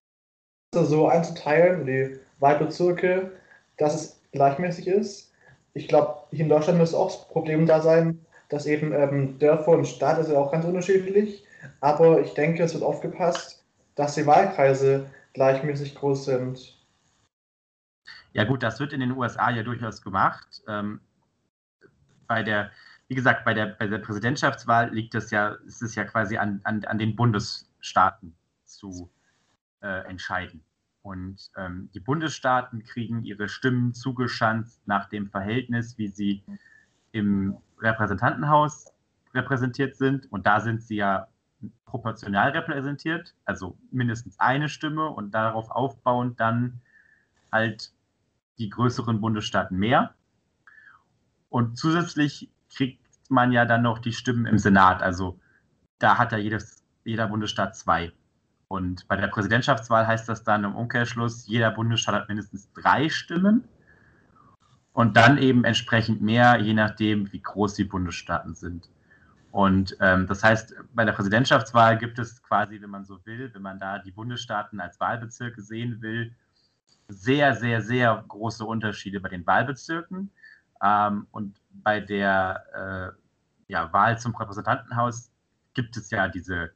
[0.75, 3.31] so einzuteilen, die Wahlbezirke,
[3.79, 5.33] dass es gleichmäßig ist.
[5.73, 9.71] Ich glaube, hier in Deutschland müsste auch das Problem da sein, dass eben ähm, Dörfer
[9.71, 11.47] und Stadt ist ja auch ganz unterschiedlich.
[11.81, 16.77] Aber ich denke, es wird aufgepasst, dass die Wahlkreise gleichmäßig groß sind.
[18.33, 20.63] Ja gut, das wird in den USA ja durchaus gemacht.
[20.67, 21.01] Ähm,
[22.27, 22.73] bei der
[23.13, 26.63] wie gesagt, bei der, bei der Präsidentschaftswahl liegt es ja, ist es ja quasi an,
[26.65, 29.13] an, an den Bundesstaaten zu
[29.83, 30.65] äh, entscheiden.
[31.03, 36.43] Und ähm, die Bundesstaaten kriegen ihre Stimmen zugeschanzt nach dem Verhältnis, wie sie
[37.11, 38.95] im Repräsentantenhaus
[39.35, 40.33] repräsentiert sind.
[40.33, 41.29] Und da sind sie ja
[41.85, 46.81] proportional repräsentiert, also mindestens eine Stimme und darauf aufbauend dann
[47.53, 47.93] halt
[48.57, 50.15] die größeren Bundesstaaten mehr.
[51.51, 55.03] Und zusätzlich kriegt man ja dann noch die Stimmen im Senat.
[55.03, 55.39] Also
[55.99, 58.13] da hat ja jedes, jeder Bundesstaat zwei.
[58.69, 63.69] Und bei der Präsidentschaftswahl heißt das dann im Umkehrschluss, jeder Bundesstaat hat mindestens drei Stimmen
[64.93, 68.89] und dann eben entsprechend mehr, je nachdem, wie groß die Bundesstaaten sind.
[69.51, 73.61] Und ähm, das heißt, bei der Präsidentschaftswahl gibt es quasi, wenn man so will, wenn
[73.61, 76.35] man da die Bundesstaaten als Wahlbezirke sehen will,
[77.09, 80.31] sehr, sehr, sehr große Unterschiede bei den Wahlbezirken.
[80.83, 85.31] Ähm, und bei der äh, ja, Wahl zum Repräsentantenhaus
[85.75, 86.73] gibt es ja diese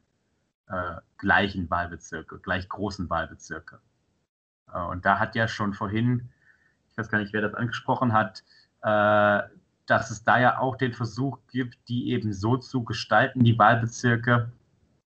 [0.69, 3.81] äh, gleichen Wahlbezirke, gleich großen Wahlbezirke.
[4.73, 6.29] Äh, und da hat ja schon vorhin,
[6.91, 8.43] ich weiß gar nicht, wer das angesprochen hat,
[8.83, 9.43] äh,
[9.87, 14.51] dass es da ja auch den Versuch gibt, die eben so zu gestalten, die Wahlbezirke,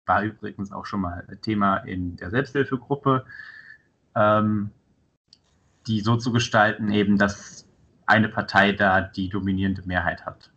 [0.06, 3.26] war übrigens auch schon mal Thema in der Selbsthilfegruppe,
[4.16, 4.72] ähm,
[5.86, 7.67] die so zu gestalten, eben, dass
[8.08, 10.50] eine Partei da die dominierende Mehrheit hat.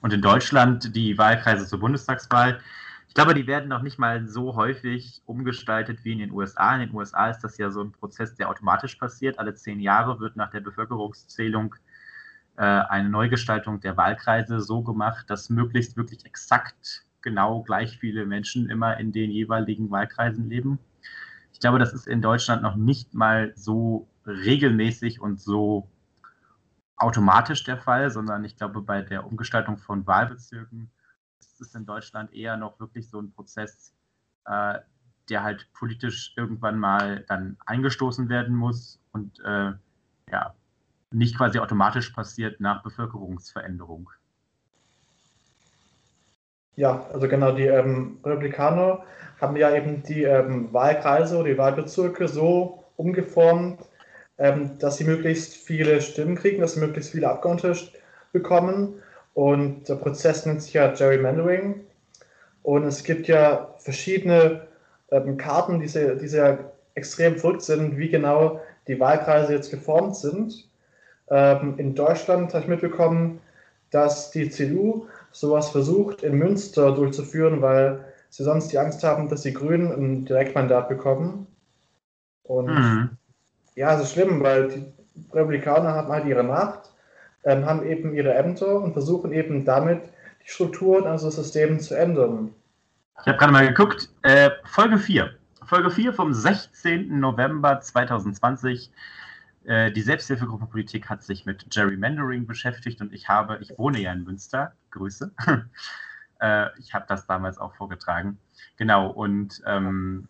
[0.00, 2.60] Und in Deutschland die Wahlkreise zur Bundestagswahl,
[3.08, 6.74] ich glaube, die werden noch nicht mal so häufig umgestaltet wie in den USA.
[6.74, 9.38] In den USA ist das ja so ein Prozess, der automatisch passiert.
[9.38, 11.74] Alle zehn Jahre wird nach der Bevölkerungszählung
[12.56, 18.68] äh, eine Neugestaltung der Wahlkreise so gemacht, dass möglichst wirklich exakt genau gleich viele Menschen
[18.70, 20.78] immer in den jeweiligen Wahlkreisen leben.
[21.52, 25.88] Ich glaube, das ist in Deutschland noch nicht mal so regelmäßig und so
[26.96, 30.90] automatisch der Fall, sondern ich glaube, bei der Umgestaltung von Wahlbezirken
[31.40, 33.92] ist es in Deutschland eher noch wirklich so ein Prozess,
[34.46, 34.78] äh,
[35.28, 39.72] der halt politisch irgendwann mal dann eingestoßen werden muss und äh,
[40.30, 40.54] ja,
[41.10, 44.10] nicht quasi automatisch passiert nach Bevölkerungsveränderung.
[46.76, 49.04] Ja, also genau, die ähm, Republikaner
[49.40, 53.80] haben ja eben die ähm, Wahlkreise oder die Wahlbezirke so umgeformt,
[54.38, 57.76] ähm, dass sie möglichst viele Stimmen kriegen, dass sie möglichst viele Abgeordnete
[58.32, 58.94] bekommen.
[59.34, 61.84] Und der Prozess nennt sich ja Gerrymandering.
[62.62, 64.66] Und es gibt ja verschiedene
[65.10, 70.16] ähm, Karten, die sehr, die sehr extrem verrückt sind, wie genau die Wahlkreise jetzt geformt
[70.16, 70.68] sind.
[71.30, 73.40] Ähm, in Deutschland habe ich mitbekommen,
[73.90, 79.42] dass die CDU sowas versucht, in Münster durchzuführen, weil sie sonst die Angst haben, dass
[79.42, 81.46] die Grünen ein Direktmandat bekommen.
[82.42, 83.17] Und mhm.
[83.78, 84.92] Ja, es ist schlimm, weil die
[85.32, 86.90] Republikaner haben halt ihre Macht,
[87.44, 90.02] ähm, haben eben ihre Ämter und versuchen eben damit
[90.44, 92.52] die Strukturen also System zu ändern.
[93.20, 95.30] Ich habe gerade mal geguckt, äh, Folge 4.
[95.64, 97.20] Folge 4 vom 16.
[97.20, 98.90] November 2020.
[99.64, 104.12] Äh, die Selbsthilfegruppe Politik hat sich mit Gerrymandering beschäftigt und ich habe, ich wohne ja
[104.12, 105.30] in Münster, Grüße.
[106.40, 108.38] äh, ich habe das damals auch vorgetragen.
[108.76, 110.26] Genau, und ähm,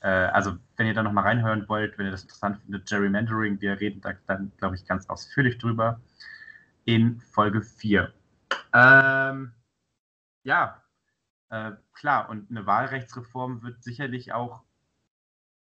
[0.00, 3.80] äh, also wenn ihr da nochmal reinhören wollt, wenn ihr das interessant findet, Gerrymandering, wir
[3.80, 6.00] reden da dann, glaube ich, ganz ausführlich drüber
[6.84, 8.12] in Folge 4.
[8.72, 9.52] Ähm,
[10.42, 10.82] ja,
[11.50, 14.62] äh, klar, und eine Wahlrechtsreform wird sicherlich auch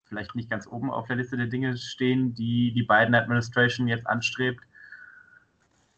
[0.05, 4.07] vielleicht nicht ganz oben auf der Liste der Dinge stehen, die die Biden Administration jetzt
[4.07, 4.62] anstrebt.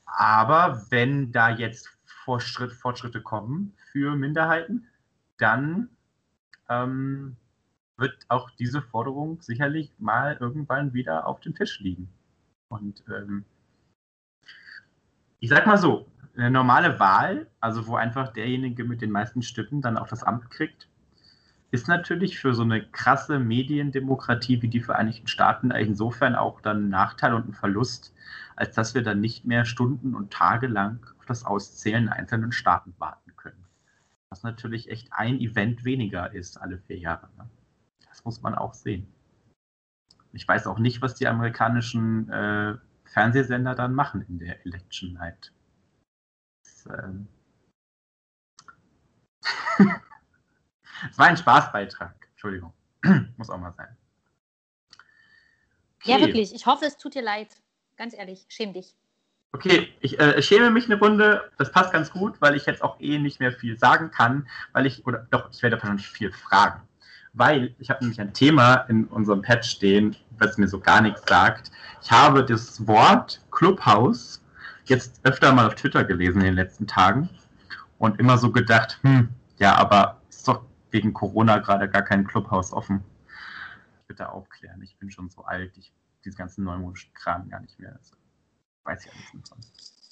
[0.05, 4.87] Aber wenn da jetzt Fortschritt, Fortschritte kommen für Minderheiten,
[5.39, 5.91] dann
[6.69, 7.37] ähm,
[7.99, 12.09] wird auch diese Forderung sicherlich mal irgendwann wieder auf dem Tisch liegen.
[12.69, 13.45] Und ähm,
[15.41, 16.07] ich sag mal so,
[16.37, 20.51] eine normale Wahl, also wo einfach derjenige mit den meisten Stimmen dann auch das Amt
[20.51, 20.89] kriegt,
[21.71, 26.89] ist natürlich für so eine krasse Mediendemokratie wie die Vereinigten Staaten insofern auch dann ein
[26.91, 28.15] Nachteil und ein Verlust,
[28.55, 32.95] als dass wir dann nicht mehr Stunden und Tage lang auf das Auszählen einzelnen Staaten
[32.99, 33.65] warten können.
[34.31, 37.29] Was natürlich echt ein Event weniger ist alle vier Jahre.
[37.37, 37.49] Ne?
[38.27, 39.07] Muss man auch sehen.
[40.33, 45.53] Ich weiß auch nicht, was die amerikanischen äh, Fernsehsender dann machen in der Election Night.
[46.65, 47.29] Das, ähm
[51.09, 52.17] Es war ein Spaßbeitrag.
[52.33, 52.73] Entschuldigung.
[53.37, 53.97] Muss auch mal sein.
[56.01, 56.11] Okay.
[56.11, 56.53] Ja, wirklich.
[56.53, 57.55] Ich hoffe, es tut dir leid.
[57.97, 58.97] Ganz ehrlich, schäm dich.
[59.53, 61.49] Okay, ich äh, schäme mich eine Runde.
[61.59, 64.85] Das passt ganz gut, weil ich jetzt auch eh nicht mehr viel sagen kann, weil
[64.85, 66.83] ich, oder doch, ich werde wahrscheinlich viel fragen.
[67.37, 71.23] Weil ich habe nämlich ein Thema in unserem Pad stehen, was mir so gar nichts
[71.29, 71.71] sagt.
[72.03, 74.43] Ich habe das Wort Clubhouse
[74.87, 77.29] jetzt öfter mal auf Twitter gelesen in den letzten Tagen
[77.99, 82.73] und immer so gedacht, hm, ja, aber ist doch wegen Corona gerade gar kein Clubhaus
[82.73, 83.05] offen.
[84.07, 85.93] Bitte aufklären, ich bin schon so alt, ich
[86.25, 87.93] diese ganzen neumodischen Kram gar nicht mehr.
[87.93, 88.17] Also,
[88.85, 89.53] weiß ich ja nicht.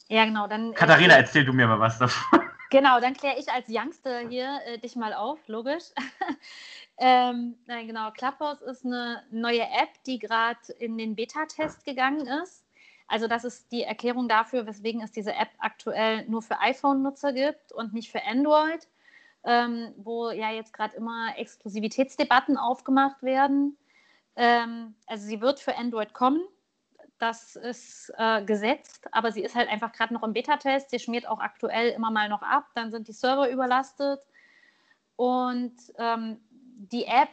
[0.08, 0.46] Ja, genau.
[0.46, 2.40] Dann, äh, Katharina, äh, erzähl du mir mal was davon.
[2.70, 5.84] Genau, dann kläre ich als Youngster hier äh, dich mal auf, logisch.
[6.98, 8.10] ähm, nein, genau.
[8.10, 12.64] Clubhouse ist eine neue App, die gerade in den Beta-Test gegangen ist.
[13.06, 17.70] Also das ist die Erklärung dafür, weswegen es diese App aktuell nur für iPhone-Nutzer gibt
[17.72, 18.88] und nicht für Android
[19.44, 23.76] ähm, wo ja jetzt gerade immer Exklusivitätsdebatten aufgemacht werden.
[24.36, 26.42] Ähm, also sie wird für Android kommen,
[27.24, 30.90] das ist äh, gesetzt, aber sie ist halt einfach gerade noch im Beta-Test.
[30.90, 34.20] Sie schmiert auch aktuell immer mal noch ab, dann sind die Server überlastet.
[35.16, 37.30] Und ähm, die App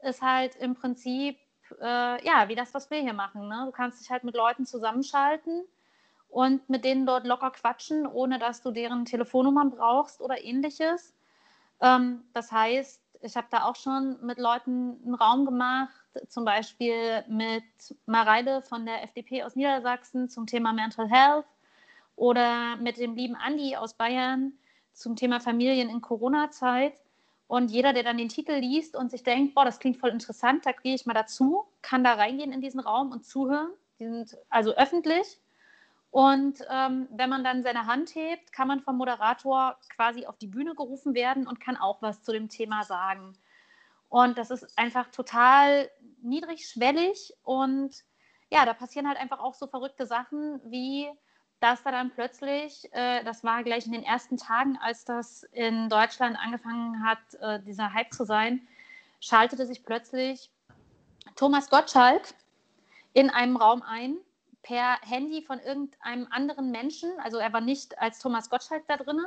[0.00, 1.38] ist halt im Prinzip,
[1.78, 3.48] äh, ja, wie das, was wir hier machen.
[3.48, 3.64] Ne?
[3.66, 5.64] Du kannst dich halt mit Leuten zusammenschalten
[6.28, 11.14] und mit denen dort locker quatschen, ohne dass du deren Telefonnummern brauchst oder ähnliches.
[11.82, 15.94] Ähm, das heißt, ich habe da auch schon mit Leuten einen Raum gemacht,
[16.28, 17.64] zum Beispiel mit
[18.06, 21.46] Mareide von der FDP aus Niedersachsen zum Thema Mental Health
[22.16, 24.52] oder mit dem lieben Andi aus Bayern
[24.92, 26.94] zum Thema Familien in Corona-Zeit.
[27.46, 30.64] Und jeder, der dann den Titel liest und sich denkt, boah, das klingt voll interessant,
[30.66, 33.70] da gehe ich mal dazu, kann da reingehen in diesen Raum und zuhören.
[33.98, 35.40] Die sind also öffentlich.
[36.14, 40.46] Und ähm, wenn man dann seine Hand hebt, kann man vom Moderator quasi auf die
[40.46, 43.36] Bühne gerufen werden und kann auch was zu dem Thema sagen.
[44.10, 45.90] Und das ist einfach total
[46.22, 48.04] niedrigschwellig und
[48.48, 51.10] ja, da passieren halt einfach auch so verrückte Sachen wie
[51.58, 55.88] dass da dann plötzlich, äh, das war gleich in den ersten Tagen, als das in
[55.88, 58.68] Deutschland angefangen hat, äh, dieser Hype zu sein,
[59.18, 60.50] schaltete sich plötzlich
[61.34, 62.22] Thomas Gottschalk
[63.14, 64.18] in einem Raum ein,
[64.64, 67.12] per Handy von irgendeinem anderen Menschen.
[67.20, 69.20] Also er war nicht als Thomas Gottschalk da drin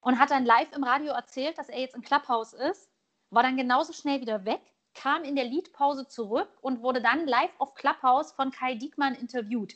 [0.00, 2.88] und hat dann live im Radio erzählt, dass er jetzt im Clubhouse ist,
[3.30, 4.60] war dann genauso schnell wieder weg,
[4.94, 9.74] kam in der Liedpause zurück und wurde dann live auf Clubhouse von Kai Diekmann interviewt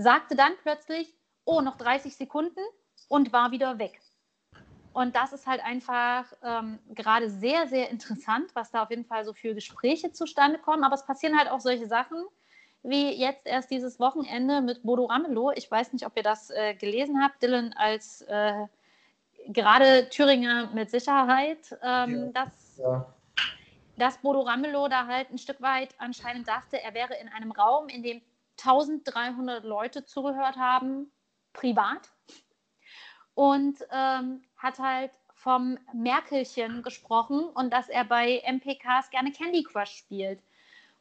[0.00, 2.60] sagte dann plötzlich, oh, noch 30 Sekunden
[3.08, 4.00] und war wieder weg.
[4.92, 9.24] Und das ist halt einfach ähm, gerade sehr, sehr interessant, was da auf jeden Fall
[9.24, 10.84] so für Gespräche zustande kommen.
[10.84, 12.24] Aber es passieren halt auch solche Sachen,
[12.82, 15.52] wie jetzt erst dieses Wochenende mit Bodo Ramelow.
[15.54, 17.42] Ich weiß nicht, ob ihr das äh, gelesen habt.
[17.42, 18.66] Dylan als äh,
[19.48, 22.44] gerade Thüringer mit Sicherheit, ähm, ja.
[22.44, 23.14] dass, ja.
[23.96, 27.88] dass Bodo Ramelow da halt ein Stück weit anscheinend dachte, er wäre in einem Raum,
[27.88, 28.22] in dem
[28.58, 31.10] 1300 Leute zugehört haben,
[31.52, 32.10] privat.
[33.34, 39.92] Und ähm, hat halt vom Merkelchen gesprochen und dass er bei MPKs gerne Candy Crush
[39.92, 40.42] spielt.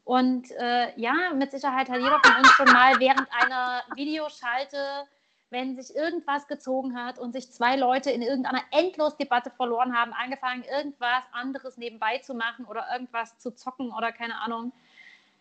[0.03, 5.05] Und äh, ja, mit Sicherheit hat jeder von uns schon mal während einer Videoschalte,
[5.51, 10.63] wenn sich irgendwas gezogen hat und sich zwei Leute in irgendeiner Endlosdebatte verloren haben, angefangen,
[10.63, 14.73] irgendwas anderes nebenbei zu machen oder irgendwas zu zocken oder keine Ahnung.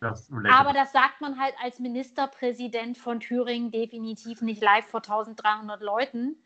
[0.01, 5.81] Das Aber das sagt man halt als Ministerpräsident von Thüringen definitiv nicht live vor 1300
[5.81, 6.37] Leuten.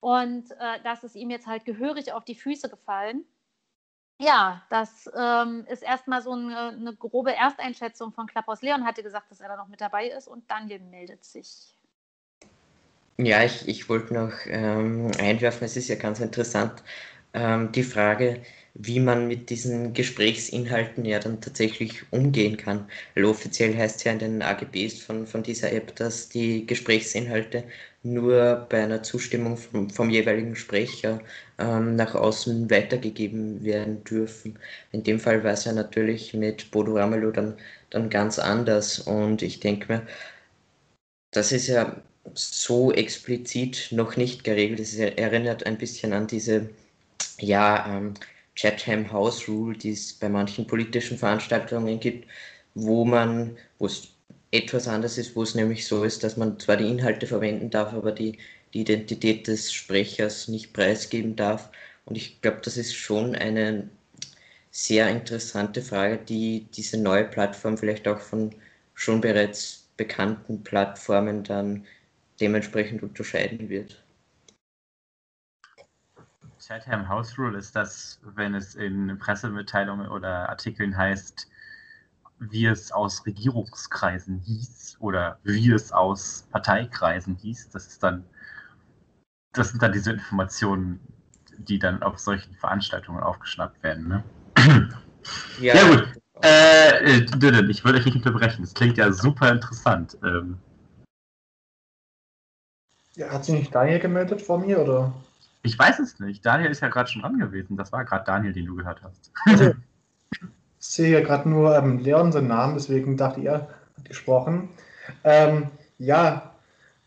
[0.00, 3.24] Und äh, das ist ihm jetzt halt gehörig auf die Füße gefallen.
[4.20, 8.62] Ja, das ähm, ist erstmal so eine, eine, grobe Ersteinschätzung von Klapphaus.
[8.62, 11.76] Leon hatte gesagt, dass er da noch mit dabei ist und Daniel meldet sich.
[13.16, 16.82] Ja, ich, ich wollte noch ähm, einwerfen, es ist ja ganz interessant,
[17.32, 18.42] ähm, die Frage,
[18.74, 22.88] wie man mit diesen Gesprächsinhalten ja dann tatsächlich umgehen kann.
[23.14, 27.64] Weil offiziell heißt es ja in den AGBs von, von dieser App, dass die Gesprächsinhalte
[28.02, 31.20] nur bei einer Zustimmung vom, vom jeweiligen Sprecher
[31.58, 34.58] ähm, nach außen weitergegeben werden dürfen.
[34.92, 37.56] In dem Fall war es ja natürlich mit Bodo Ramelow dann,
[37.90, 40.06] dann ganz anders und ich denke mir,
[41.30, 42.02] das ist ja
[42.34, 44.80] so explizit noch nicht geregelt.
[44.80, 46.68] Es erinnert ein bisschen an diese
[47.40, 48.14] ja, ähm,
[48.56, 52.28] Chatham House Rule, die es bei manchen politischen Veranstaltungen gibt,
[52.74, 54.08] wo man, wo es
[54.50, 57.92] etwas anders ist, wo es nämlich so ist, dass man zwar die Inhalte verwenden darf,
[57.92, 58.38] aber die,
[58.72, 61.70] die Identität des Sprechers nicht preisgeben darf.
[62.04, 63.90] Und ich glaube, das ist schon eine
[64.70, 68.54] sehr interessante Frage, die diese neue Plattform vielleicht auch von
[68.94, 71.84] schon bereits bekannten Plattformen dann
[72.40, 74.02] dementsprechend unterscheiden wird.
[76.60, 81.48] Chatham House Rule ist das, wenn es in Pressemitteilungen oder Artikeln heißt,
[82.40, 87.70] wie es aus Regierungskreisen hieß oder wie es aus Parteikreisen hieß.
[87.70, 88.24] Das ist dann,
[89.52, 91.00] das sind dann diese Informationen,
[91.58, 94.08] die dann auf solchen Veranstaltungen aufgeschnappt werden.
[94.08, 94.24] Ne?
[95.60, 96.08] Ja, ja gut.
[96.40, 98.62] Äh, Dylan, ich würde euch nicht unterbrechen.
[98.62, 100.16] Das klingt ja super interessant.
[100.22, 100.58] Ähm,
[103.16, 105.12] ja, hat sich nicht Daniel gemeldet vor mir oder?
[105.64, 106.46] Ich weiß es nicht.
[106.46, 107.76] Daniel ist ja gerade schon dran gewesen.
[107.76, 109.32] Das war gerade Daniel, den du gehört hast.
[110.80, 114.68] Ich sehe gerade nur ähm, Leon seinen Namen, deswegen dachte ihr, hat gesprochen.
[115.24, 115.68] Ähm,
[115.98, 116.54] ja,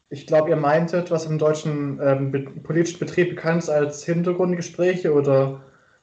[0.09, 5.13] ich glaube, ihr meintet, was im deutschen ähm, be politischen Betrieb bekannt ist als Hintergrundgespräche
[5.13, 5.61] oder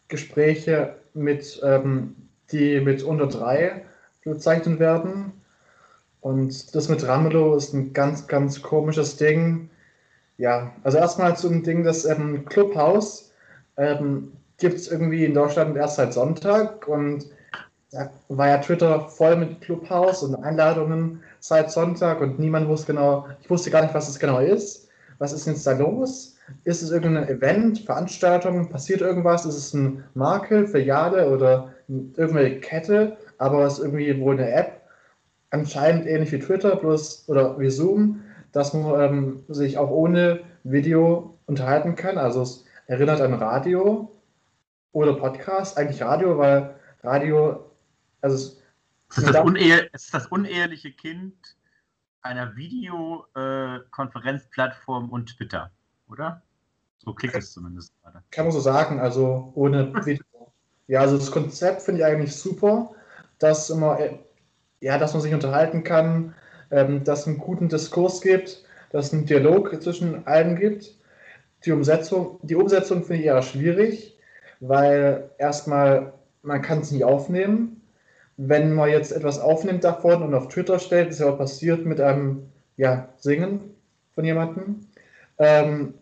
[0.09, 2.17] Gespräche mit, ähm,
[2.51, 3.85] die mit unter drei
[4.25, 5.33] bezeichnet werden.
[6.21, 9.71] Und das mit Ramelow ist ein ganz, ganz komisches Ding.
[10.39, 13.33] Ja, also erstmal zum Ding des ähm, Clubhouse.
[13.77, 17.27] Ähm, Gibt es irgendwie in Deutschland erst seit Sonntag und
[17.91, 23.27] da war ja Twitter voll mit Clubhouse und Einladungen seit Sonntag und niemand wusste genau,
[23.41, 24.89] ich wusste gar nicht, was es genau ist.
[25.19, 26.37] Was ist jetzt da los?
[26.65, 29.45] Ist es irgendein Event, Veranstaltung, passiert irgendwas?
[29.45, 33.17] Ist es ein Marke, Filiale oder irgendeine Kette?
[33.39, 34.83] Aber es ist irgendwie wohl eine App,
[35.51, 38.21] anscheinend ähnlich wie Twitter, bloß oder wie Zoom,
[38.53, 42.19] dass man ähm, sich auch ohne Video unterhalten kann.
[42.19, 44.11] Also es erinnert an Radio
[44.93, 47.68] oder Podcast, eigentlich Radio, weil Radio,
[48.21, 48.59] also
[49.11, 51.35] es, ist, das unehe, es ist das uneheliche Kind
[52.23, 55.71] einer Videokonferenzplattform äh, und Twitter,
[56.11, 56.43] oder?
[57.05, 58.23] So klingt es zumindest gerade.
[58.31, 60.25] Kann man so sagen, also ohne Video.
[60.89, 62.91] Ja, also das Konzept finde ich eigentlich super,
[63.39, 63.99] dass immer,
[64.81, 66.35] ja, dass man sich unterhalten kann,
[66.71, 70.95] ähm, dass es einen guten Diskurs gibt, dass es einen Dialog zwischen allen gibt.
[71.65, 74.19] Die Umsetzung, die Umsetzung finde ich eher schwierig,
[74.61, 77.78] weil erstmal man kann es nicht aufnehmen.
[78.39, 82.01] Wenn man jetzt etwas aufnimmt davon und auf Twitter stellt, ist ja auch passiert mit
[82.01, 83.75] einem ja, Singen
[84.15, 84.87] von jemandem,
[85.39, 85.95] ähm,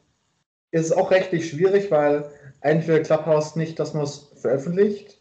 [0.71, 2.31] ist es auch rechtlich schwierig, weil
[2.61, 5.19] entweder Clubhouse nicht, dass man es veröffentlicht.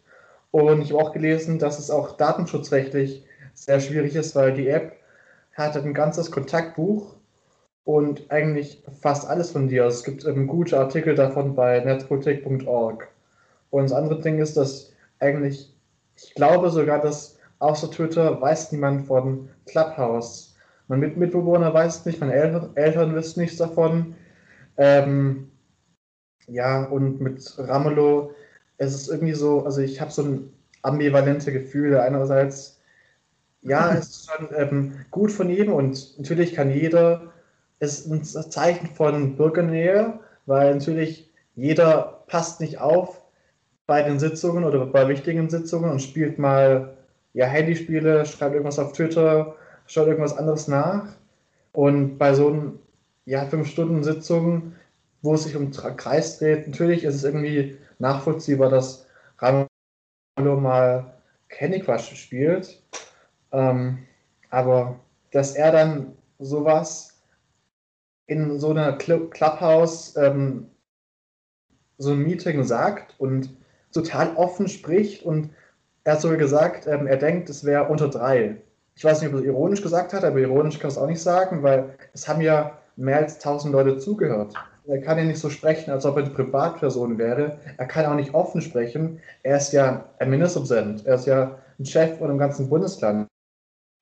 [0.52, 4.94] Und ich habe auch gelesen, dass es auch datenschutzrechtlich sehr schwierig ist, weil die App
[5.54, 7.16] hat ein ganzes Kontaktbuch
[7.86, 9.86] und eigentlich fast alles von dir.
[9.86, 13.08] Es gibt eben gute Artikel davon bei netzpolitik.org.
[13.70, 15.75] Und das andere Ding ist, dass eigentlich,
[16.16, 20.56] ich glaube sogar, dass außer Twitter weiß niemand von Clubhouse.
[20.88, 24.16] Mein Mitbewohner weiß es nicht, meine Eltern, Eltern wissen nichts davon.
[24.78, 25.52] Ähm,
[26.48, 28.32] ja, und mit Ramelow,
[28.78, 30.54] es ist irgendwie so, also ich habe so ein
[30.84, 31.98] ambivalente Gefühl.
[31.98, 32.80] Einerseits,
[33.62, 37.34] ja, es ist schon ähm, gut von ihm und natürlich kann jeder,
[37.80, 43.22] es ist ein Zeichen von Bürgernähe, weil natürlich jeder passt nicht auf
[43.88, 46.98] bei den Sitzungen oder bei wichtigen Sitzungen und spielt mal
[47.34, 49.56] ja, Handyspiele, schreibt irgendwas auf Twitter,
[49.88, 51.16] schaut irgendwas anderes nach.
[51.74, 52.80] Und bei so einem
[53.26, 54.74] ja, fünf Stunden Sitzung,
[55.22, 59.06] wo es sich um Kreis dreht, natürlich ist es irgendwie nachvollziehbar, dass
[59.40, 61.14] Ramelow mal
[61.50, 62.82] Candy Crush spielt.
[63.52, 64.00] Ähm,
[64.50, 65.00] aber
[65.32, 67.22] dass er dann sowas
[68.28, 70.70] in so einer Clubhouse ähm,
[71.98, 73.50] so ein Meeting sagt und
[73.96, 75.50] total offen spricht und
[76.04, 78.58] er hat sogar gesagt, ähm, er denkt, es wäre unter drei.
[78.96, 81.64] Ich weiß nicht, ob er ironisch gesagt hat, aber ironisch kann es auch nicht sagen,
[81.64, 84.54] weil es haben ja mehr als tausend Leute zugehört.
[84.88, 87.58] Er kann ja nicht so sprechen, als ob er eine Privatperson wäre.
[87.78, 89.20] Er kann auch nicht offen sprechen.
[89.42, 91.06] Er ist ja ein Ministerpräsident.
[91.06, 93.28] Er ist ja ein Chef von einem ganzen Bundesland.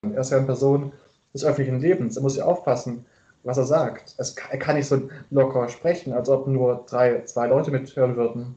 [0.02, 0.92] Er ist ja eine Person
[1.32, 2.16] des öffentlichen Lebens.
[2.16, 3.06] Er muss ja aufpassen,
[3.44, 4.14] was er sagt.
[4.50, 8.56] Er kann nicht so locker sprechen, als ob nur drei, zwei Leute mithören würden.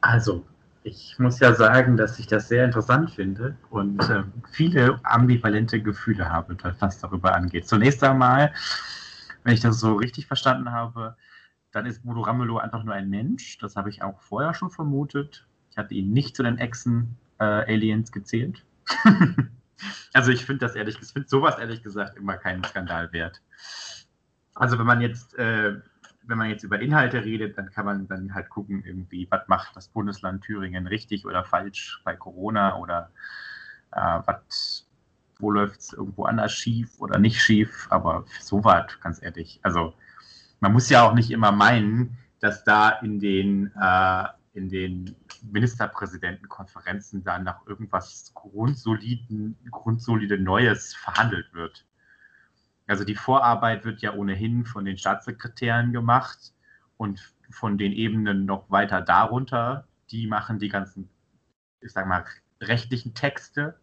[0.00, 0.44] Also,
[0.82, 6.30] ich muss ja sagen, dass ich das sehr interessant finde und äh, viele ambivalente Gefühle
[6.30, 7.68] habe, was darüber angeht.
[7.68, 8.52] Zunächst einmal,
[9.44, 11.16] wenn ich das so richtig verstanden habe,
[11.72, 13.58] dann ist Bodo Ramelow einfach nur ein Mensch.
[13.58, 15.46] Das habe ich auch vorher schon vermutet.
[15.70, 18.64] Ich hatte ihn nicht zu den Echsen-Aliens äh, gezählt.
[20.14, 23.40] also ich finde das ehrlich, ich finde sowas ehrlich gesagt immer keinen Skandal wert.
[24.54, 25.76] Also wenn man jetzt äh,
[26.30, 29.76] wenn man jetzt über Inhalte redet, dann kann man dann halt gucken, irgendwie, was macht
[29.76, 33.10] das Bundesland Thüringen richtig oder falsch bei Corona oder
[33.90, 34.88] äh, was,
[35.40, 39.58] wo läuft es irgendwo anders schief oder nicht schief, aber so was, ganz ehrlich.
[39.62, 39.92] Also
[40.60, 44.24] man muss ja auch nicht immer meinen, dass da in den, äh,
[44.54, 45.16] in den
[45.50, 51.84] Ministerpräsidentenkonferenzen dann nach irgendwas grundsoliden, grundsolide Neues verhandelt wird.
[52.90, 56.52] Also die Vorarbeit wird ja ohnehin von den Staatssekretären gemacht
[56.96, 59.86] und von den Ebenen noch weiter darunter.
[60.10, 61.08] Die machen die ganzen,
[61.80, 62.24] ich sag mal,
[62.60, 63.78] rechtlichen Texte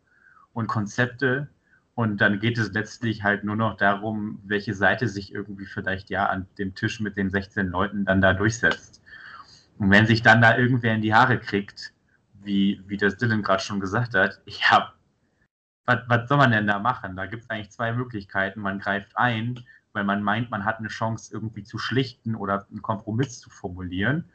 [0.52, 1.48] und Konzepte.
[1.96, 6.26] Und dann geht es letztlich halt nur noch darum, welche Seite sich irgendwie vielleicht ja
[6.26, 9.02] an dem Tisch mit den 16 Leuten dann da durchsetzt.
[9.78, 11.94] Und wenn sich dann da irgendwer in die Haare kriegt,
[12.44, 14.92] wie, wie das Dylan gerade schon gesagt hat, ich habe
[15.88, 17.16] was, was soll man denn da machen?
[17.16, 18.60] Da gibt es eigentlich zwei Möglichkeiten.
[18.60, 22.82] Man greift ein, weil man meint, man hat eine Chance irgendwie zu schlichten oder einen
[22.82, 24.26] Kompromiss zu formulieren.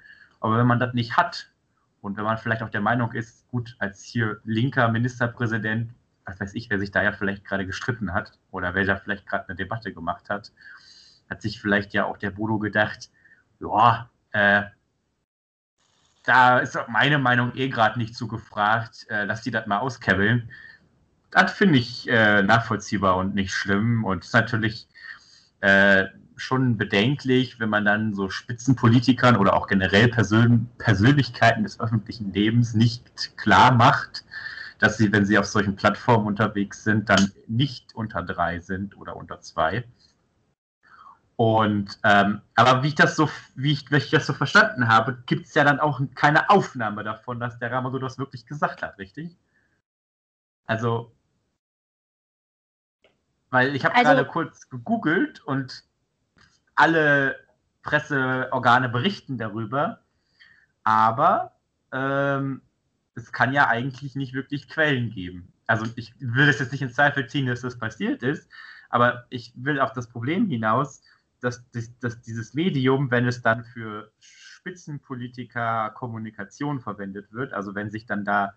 [0.40, 1.53] Aber wenn man das nicht hat
[2.00, 5.92] und wenn man vielleicht auch der Meinung ist, gut, als hier linker Ministerpräsident,
[6.24, 9.26] was weiß ich, wer sich da ja vielleicht gerade gestritten hat oder wer da vielleicht
[9.26, 10.53] gerade eine Debatte gemacht hat,
[11.28, 13.11] hat sich vielleicht ja auch der Bodo gedacht,
[13.61, 14.62] ja, äh,
[16.24, 20.50] da ist meine Meinung eh gerade nicht zu gefragt, äh, lass die das mal auskebbeln
[21.33, 24.05] das finde ich äh, nachvollziehbar und nicht schlimm.
[24.05, 24.87] Und ist natürlich
[25.61, 26.07] äh,
[26.37, 32.74] schon bedenklich, wenn man dann so Spitzenpolitikern oder auch generell Persön Persönlichkeiten des öffentlichen Lebens
[32.74, 34.24] nicht klar macht,
[34.78, 39.16] dass sie, wenn sie auf solchen Plattformen unterwegs sind, dann nicht unter drei sind oder
[39.16, 39.85] unter zwei.
[41.37, 45.22] Und ähm, aber wie ich das so, wie ich, wie ich das so verstanden habe,
[45.26, 48.99] gibt es ja dann auch keine Aufnahme davon, dass der Ramadan das wirklich gesagt hat,
[48.99, 49.37] richtig?
[50.66, 51.12] Also
[53.53, 55.84] weil ich habe also, gerade kurz gegoogelt und
[56.74, 57.36] alle
[57.82, 60.00] Presseorgane berichten darüber,
[60.84, 61.53] aber
[61.92, 62.62] ähm,
[63.14, 65.53] es kann ja eigentlich nicht wirklich Quellen geben.
[65.66, 68.48] Also ich will das jetzt nicht in Zweifel ziehen, dass das passiert ist,
[68.88, 71.03] aber ich will auf das Problem hinaus,
[71.40, 71.62] dass,
[72.00, 78.24] dass dieses Medium, wenn es dann für Spitzenpolitiker Kommunikation verwendet wird, also wenn sich dann
[78.24, 78.55] da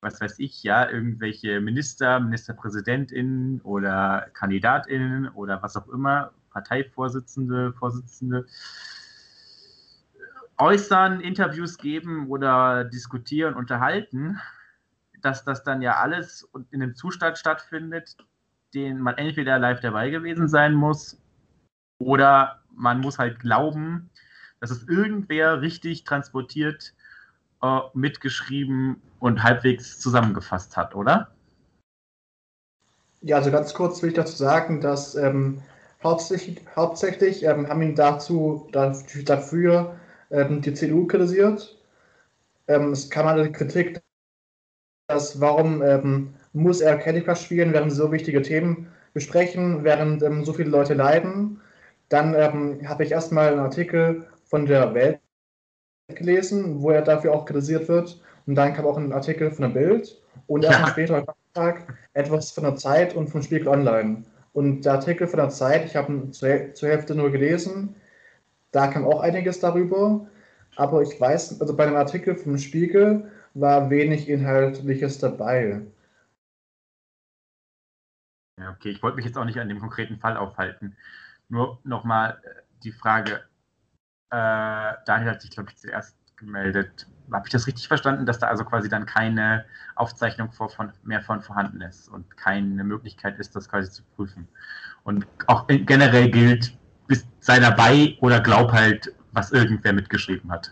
[0.00, 8.46] was weiß ich, ja, irgendwelche Minister, Ministerpräsidentinnen oder Kandidatinnen oder was auch immer, Parteivorsitzende, Vorsitzende,
[10.56, 14.40] äußern, Interviews geben oder diskutieren, unterhalten,
[15.20, 18.16] dass das dann ja alles in einem Zustand stattfindet,
[18.74, 21.20] den man entweder live dabei gewesen sein muss
[21.98, 24.10] oder man muss halt glauben,
[24.60, 26.94] dass es irgendwer richtig transportiert,
[27.62, 31.32] äh, mitgeschrieben und halbwegs zusammengefasst hat, oder?
[33.20, 35.60] Ja, also ganz kurz will ich dazu sagen, dass ähm,
[36.02, 39.96] hauptsächlich, hauptsächlich ähm, haben ihn dazu, dafür
[40.30, 41.76] ähm, die CDU kritisiert.
[42.68, 44.00] Ähm, es kam eine Kritik,
[45.08, 50.44] dass warum ähm, muss er Candy Crush spielen, während so wichtige Themen besprechen, während ähm,
[50.44, 51.60] so viele Leute leiden.
[52.08, 52.34] Dann
[52.88, 55.20] habe ich erstmal einen Artikel von der Welt
[56.14, 58.20] gelesen, wo er dafür auch kritisiert wird.
[58.46, 60.86] Und dann kam auch ein Artikel von der Bild und erst ja.
[60.88, 64.24] später Tag etwas von der Zeit und vom Spiegel Online.
[64.52, 67.94] Und der Artikel von der Zeit, ich habe ihn zur, zur Hälfte nur gelesen,
[68.70, 70.26] da kam auch einiges darüber.
[70.76, 75.82] Aber ich weiß, also bei dem Artikel vom Spiegel war wenig Inhaltliches dabei.
[78.58, 80.96] Ja, okay, ich wollte mich jetzt auch nicht an dem konkreten Fall aufhalten.
[81.48, 83.40] Nur nochmal äh, die Frage,
[84.30, 87.06] äh, Daniel hat sich, glaube ich, zuerst gemeldet.
[87.32, 89.64] Habe ich das richtig verstanden, dass da also quasi dann keine
[89.96, 94.48] Aufzeichnung vor, von, mehr von vorhanden ist und keine Möglichkeit ist, das quasi zu prüfen?
[95.04, 96.76] Und auch generell gilt,
[97.06, 100.70] bist, sei dabei oder glaub halt, was irgendwer mitgeschrieben hat.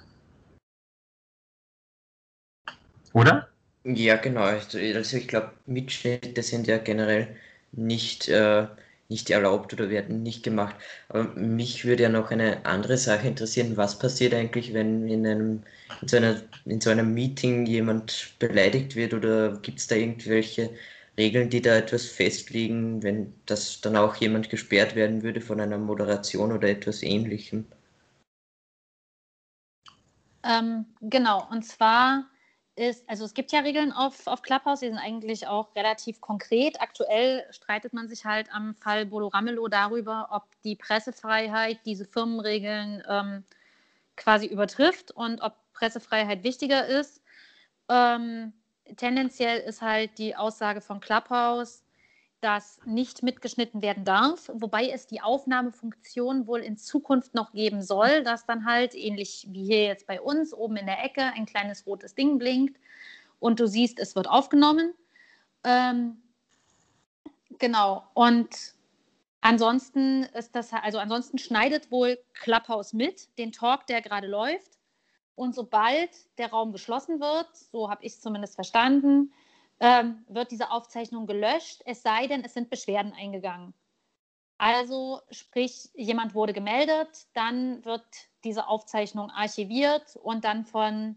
[3.13, 3.49] Oder?
[3.85, 4.43] Ja, genau.
[4.43, 7.37] Also ich glaube, Mitschnitte sind ja generell
[7.73, 8.67] nicht, äh,
[9.09, 10.77] nicht erlaubt oder werden nicht gemacht.
[11.09, 13.77] Aber mich würde ja noch eine andere Sache interessieren.
[13.77, 15.63] Was passiert eigentlich, wenn in, einem,
[16.03, 20.71] in, so, einer, in so einem Meeting jemand beleidigt wird oder gibt es da irgendwelche
[21.19, 25.79] Regeln, die da etwas festlegen, wenn das dann auch jemand gesperrt werden würde von einer
[25.79, 27.65] Moderation oder etwas ähnlichem?
[30.43, 32.27] Ähm, genau, und zwar
[32.77, 36.81] ist, also es gibt ja Regeln auf, auf Clubhouse, die sind eigentlich auch relativ konkret.
[36.81, 43.03] Aktuell streitet man sich halt am Fall Bolo Ramelow darüber, ob die Pressefreiheit diese Firmenregeln
[43.09, 43.45] ähm,
[44.17, 47.23] quasi übertrifft und ob Pressefreiheit wichtiger ist.
[47.89, 48.53] Ähm,
[48.97, 51.83] tendenziell ist halt die Aussage von Clubhouse,
[52.47, 58.23] dass nicht mitgeschnitten werden darf, wobei es die Aufnahmefunktion wohl in Zukunft noch geben soll,
[58.23, 61.89] dass dann halt ähnlich wie hier jetzt bei uns oben in der Ecke ein kleines
[61.89, 62.79] rotes Ding blinkt
[63.41, 64.95] und du siehst, es wird aufgenommen.
[65.65, 66.23] Ähm,
[67.59, 68.07] genau.
[68.15, 68.75] Und
[69.41, 74.79] ansonsten ist das also ansonsten schneidet wohl Clubhouse mit den Talk, der gerade läuft
[75.35, 79.33] und sobald der Raum geschlossen wird, so habe ich es zumindest verstanden,
[79.81, 83.75] ähm, wird diese Aufzeichnung gelöscht, es sei denn, es sind Beschwerden eingegangen.
[84.59, 88.05] Also sprich, jemand wurde gemeldet, dann wird
[88.43, 91.17] diese Aufzeichnung archiviert und dann von,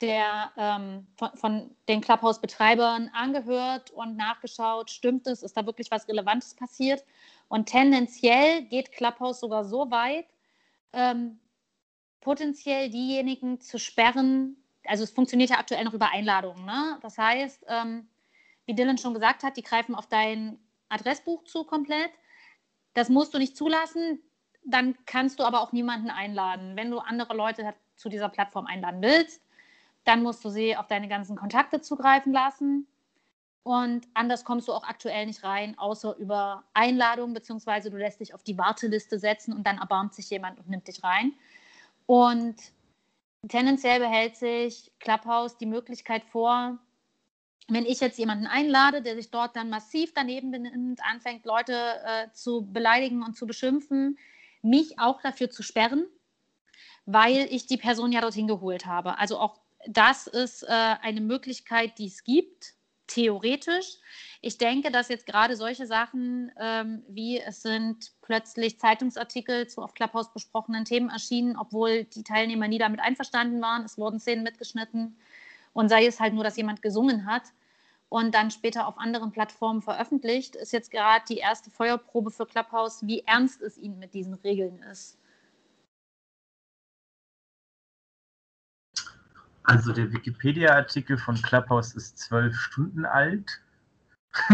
[0.00, 6.08] der, ähm, von, von den Clubhouse-Betreibern angehört und nachgeschaut, stimmt es, ist da wirklich was
[6.08, 7.04] Relevantes passiert.
[7.48, 10.26] Und tendenziell geht Clubhouse sogar so weit,
[10.92, 11.38] ähm,
[12.20, 14.56] potenziell diejenigen zu sperren.
[14.88, 16.64] Also es funktioniert ja aktuell noch über Einladungen.
[16.64, 16.98] Ne?
[17.02, 18.08] Das heißt, ähm,
[18.66, 20.58] wie Dylan schon gesagt hat, die greifen auf dein
[20.88, 22.10] Adressbuch zu komplett.
[22.94, 24.20] Das musst du nicht zulassen.
[24.64, 26.76] Dann kannst du aber auch niemanden einladen.
[26.76, 29.40] Wenn du andere Leute zu dieser Plattform einladen willst,
[30.04, 32.86] dann musst du sie auf deine ganzen Kontakte zugreifen lassen.
[33.62, 38.32] Und anders kommst du auch aktuell nicht rein, außer über Einladung, beziehungsweise du lässt dich
[38.32, 41.32] auf die Warteliste setzen und dann erbarmt sich jemand und nimmt dich rein.
[42.06, 42.54] Und
[43.48, 46.78] tendenziell behält sich Clubhouse die Möglichkeit vor,
[47.68, 51.72] wenn ich jetzt jemanden einlade, der sich dort dann massiv daneben benimmt, anfängt, Leute
[52.04, 54.18] äh, zu beleidigen und zu beschimpfen,
[54.62, 56.06] mich auch dafür zu sperren,
[57.06, 59.18] weil ich die Person ja dorthin geholt habe.
[59.18, 62.75] Also auch das ist äh, eine Möglichkeit, die es gibt,
[63.06, 63.98] theoretisch.
[64.40, 69.94] Ich denke, dass jetzt gerade solche Sachen ähm, wie es sind plötzlich Zeitungsartikel zu auf
[69.94, 73.84] Clubhouse besprochenen Themen erschienen, obwohl die Teilnehmer nie damit einverstanden waren.
[73.84, 75.16] Es wurden Szenen mitgeschnitten
[75.72, 77.42] und sei es halt nur, dass jemand gesungen hat
[78.08, 83.06] und dann später auf anderen Plattformen veröffentlicht, ist jetzt gerade die erste Feuerprobe für Clubhouse,
[83.06, 85.18] wie ernst es ihnen mit diesen Regeln ist.
[89.66, 93.60] Also der Wikipedia-Artikel von Clubhouse ist zwölf Stunden alt.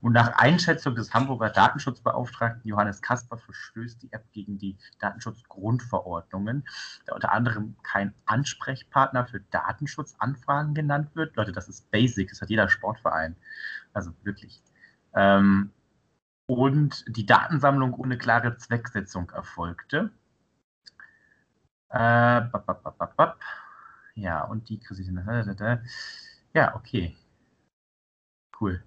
[0.00, 6.68] Und nach Einschätzung des Hamburger Datenschutzbeauftragten Johannes Kasper verstößt die App gegen die Datenschutzgrundverordnungen,
[7.06, 11.34] da unter anderem kein Ansprechpartner für Datenschutzanfragen genannt wird.
[11.34, 13.34] Leute, das ist basic, das hat jeder Sportverein.
[13.92, 14.62] Also wirklich.
[15.14, 15.72] Ähm,
[16.46, 20.12] und die Datensammlung ohne klare Zwecksetzung erfolgte.
[21.90, 23.36] Äh, bap, bap, bap,
[24.14, 24.80] ja, und die
[26.52, 27.16] Ja, okay.
[28.60, 28.82] Cool.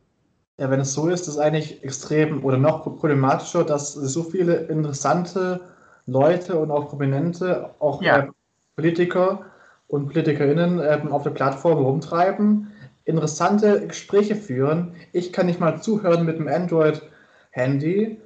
[0.57, 5.61] Ja, wenn es so ist, ist eigentlich extrem oder noch problematischer, dass so viele interessante
[6.05, 8.17] Leute und auch Prominente, auch ja.
[8.17, 8.27] äh,
[8.75, 9.45] Politiker
[9.87, 12.71] und PolitikerInnen äh, auf der Plattform rumtreiben,
[13.05, 14.95] interessante Gespräche führen.
[15.13, 18.19] Ich kann nicht mal zuhören mit dem Android-Handy,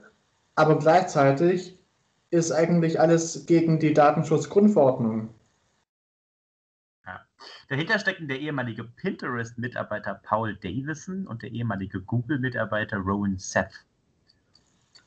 [0.56, 1.78] aber gleichzeitig
[2.32, 5.30] ist eigentlich alles gegen die Datenschutzgrundverordnung.
[7.68, 13.86] Dahinter stecken der ehemalige Pinterest-Mitarbeiter Paul Davison und der ehemalige Google-Mitarbeiter Rowan Seth.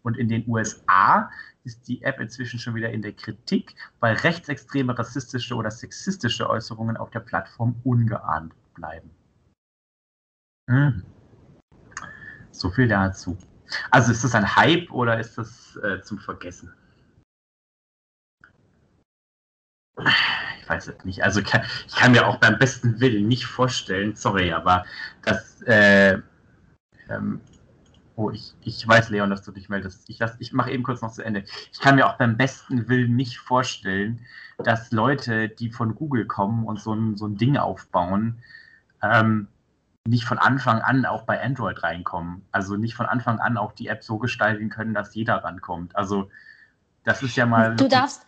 [0.03, 1.31] Und in den USA
[1.65, 6.97] ist die App inzwischen schon wieder in der Kritik, weil rechtsextreme, rassistische oder sexistische Äußerungen
[6.97, 9.11] auf der Plattform ungeahnt bleiben.
[10.69, 11.05] Hm.
[12.51, 13.37] So viel dazu.
[13.91, 16.73] Also ist das ein Hype oder ist das äh, zum Vergessen?
[20.61, 21.23] Ich weiß es nicht.
[21.23, 24.85] Also kann, ich kann mir auch beim besten Willen nicht vorstellen, sorry, aber
[25.25, 26.19] das, äh,
[27.09, 27.41] ähm,
[28.17, 30.09] oh, ich, ich weiß, Leon, dass du dich meldest.
[30.09, 31.45] Ich, ich mache eben kurz noch zu Ende.
[31.73, 34.21] Ich kann mir auch beim besten Willen nicht vorstellen,
[34.59, 38.43] dass Leute, die von Google kommen und so ein, so ein Ding aufbauen,
[39.03, 39.49] ähm,
[40.07, 42.47] nicht von Anfang an auch bei Android reinkommen.
[42.51, 45.95] Also nicht von Anfang an auch die App so gestalten können, dass jeder rankommt.
[45.95, 46.31] Also
[47.05, 47.77] das ist ja mal.
[47.77, 48.27] Du darfst,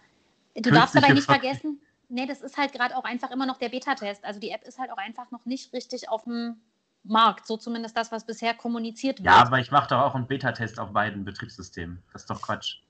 [0.57, 3.69] Du darfst aber nicht vergessen, nee, das ist halt gerade auch einfach immer noch der
[3.69, 4.25] Beta-Test.
[4.25, 6.61] Also die App ist halt auch einfach noch nicht richtig auf dem
[7.05, 7.47] Markt.
[7.47, 9.27] So zumindest das, was bisher kommuniziert wird.
[9.27, 12.03] Ja, aber ich mache doch auch einen Beta-Test auf beiden Betriebssystemen.
[12.13, 12.81] Das ist doch Quatsch.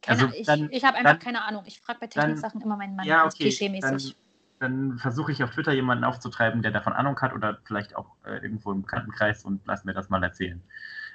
[0.00, 1.64] Keine, also, ich ich habe einfach dann, keine Ahnung.
[1.66, 4.16] Ich frage bei Technik-Sachen immer meinen Mann, ja, okay, klischee-mäßig.
[4.58, 8.16] Dann, dann versuche ich auf Twitter jemanden aufzutreiben, der davon Ahnung hat oder vielleicht auch
[8.24, 10.62] äh, irgendwo im Bekanntenkreis und lass mir das mal erzählen.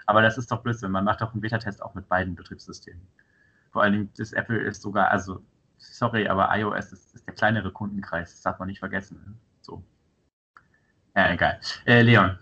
[0.06, 0.92] Aber das ist doch Blödsinn.
[0.92, 3.08] Man macht doch einen Beta-Test auch mit beiden Betriebssystemen.
[3.78, 5.46] Vor allem das Apple ist sogar, also
[5.78, 9.22] sorry, aber iOS ist, ist der kleinere Kundenkreis, das darf man nicht vergessen.
[9.24, 9.36] Ne?
[9.62, 9.84] So.
[11.16, 11.62] Ja, egal.
[11.86, 12.40] Äh, Leon.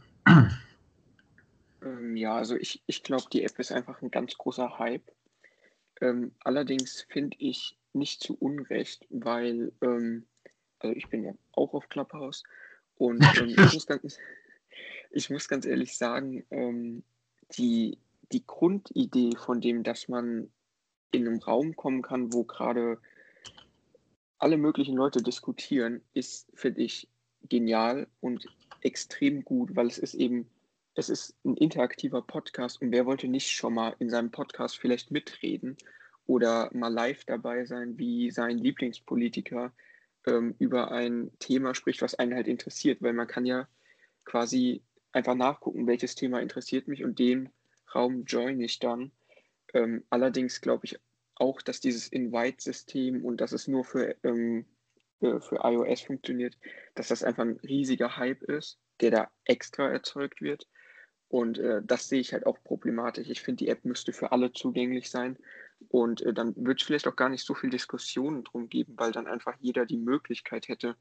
[1.81, 5.11] Ähm, ja, also ich, ich glaube, die App ist einfach ein ganz großer Hype.
[5.99, 10.25] Ähm, allerdings finde ich nicht zu Unrecht, weil ähm,
[10.79, 12.43] also ich bin ja auch auf Clubhouse
[12.95, 14.17] und ähm, ich, muss ganz,
[15.11, 17.03] ich muss ganz ehrlich sagen, ähm,
[17.57, 17.97] die,
[18.31, 20.49] die Grundidee von dem, dass man
[21.15, 22.99] in einen Raum kommen kann, wo gerade
[24.37, 27.07] alle möglichen Leute diskutieren, ist, finde ich,
[27.49, 28.45] genial und
[28.81, 30.47] extrem gut, weil es ist eben,
[30.95, 35.11] es ist ein interaktiver Podcast und wer wollte nicht schon mal in seinem Podcast vielleicht
[35.11, 35.77] mitreden
[36.27, 39.71] oder mal live dabei sein, wie sein Lieblingspolitiker
[40.27, 43.67] ähm, über ein Thema spricht, was einen halt interessiert, weil man kann ja
[44.23, 47.49] quasi einfach nachgucken, welches Thema interessiert mich und den
[47.93, 49.11] Raum join ich dann.
[49.73, 50.99] Ähm, allerdings glaube ich
[51.35, 54.65] auch, dass dieses Invite-System und dass es nur für, ähm,
[55.19, 56.57] für, iOS funktioniert,
[56.93, 60.67] dass das einfach ein riesiger Hype ist, der da extra erzeugt wird.
[61.27, 63.29] Und äh, das sehe ich halt auch problematisch.
[63.29, 65.37] Ich finde, die App müsste für alle zugänglich sein.
[65.89, 69.11] Und äh, dann wird es vielleicht auch gar nicht so viel Diskussionen drum geben, weil
[69.11, 70.95] dann einfach jeder die Möglichkeit hätte,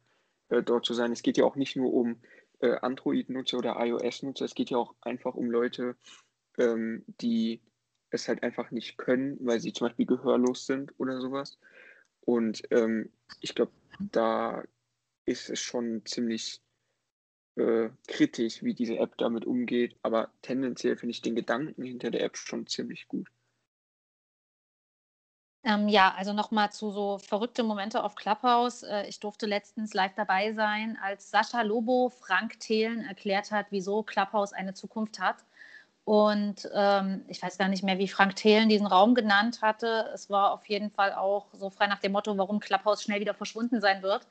[0.48, 1.12] äh, dort zu sein.
[1.12, 2.20] Es geht ja auch nicht nur um
[2.60, 5.96] äh, Android-Nutzer oder iOS-Nutzer, es geht ja auch einfach um Leute,
[6.58, 7.60] ähm, die
[8.14, 11.58] es halt einfach nicht können, weil sie zum Beispiel gehörlos sind oder sowas.
[12.22, 13.10] Und ähm,
[13.40, 14.64] ich glaube, da
[15.26, 16.60] ist es schon ziemlich
[17.56, 19.96] äh, kritisch, wie diese App damit umgeht.
[20.02, 23.28] Aber tendenziell finde ich den Gedanken hinter der App schon ziemlich gut.
[25.66, 28.82] Ähm, ja, also nochmal zu so verrückte Momente auf Clubhouse.
[28.82, 34.02] Äh, ich durfte letztens live dabei sein, als Sascha Lobo Frank Thelen erklärt hat, wieso
[34.02, 35.44] Clubhouse eine Zukunft hat.
[36.04, 40.10] Und ähm, ich weiß gar nicht mehr, wie Frank Thelen diesen Raum genannt hatte.
[40.12, 43.34] Es war auf jeden Fall auch so frei nach dem Motto, warum Clubhouse schnell wieder
[43.34, 44.26] verschwunden sein wird.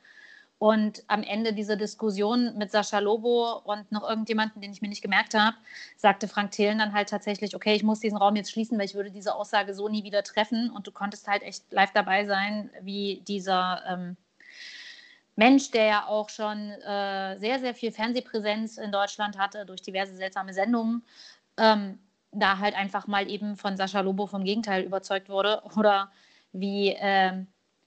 [0.58, 5.02] Und am Ende dieser Diskussion mit Sascha Lobo und noch irgendjemanden, den ich mir nicht
[5.02, 5.56] gemerkt habe,
[5.96, 8.94] sagte Frank Thelen dann halt tatsächlich, okay, ich muss diesen Raum jetzt schließen, weil ich
[8.94, 10.70] würde diese Aussage so nie wieder treffen.
[10.70, 14.16] Und du konntest halt echt live dabei sein, wie dieser ähm,
[15.36, 20.14] Mensch, der ja auch schon äh, sehr, sehr viel Fernsehpräsenz in Deutschland hatte durch diverse
[20.14, 21.02] seltsame Sendungen,
[21.58, 21.98] ähm,
[22.32, 26.10] da halt einfach mal eben von Sascha Lobo vom Gegenteil überzeugt wurde oder
[26.52, 27.46] wie ähm,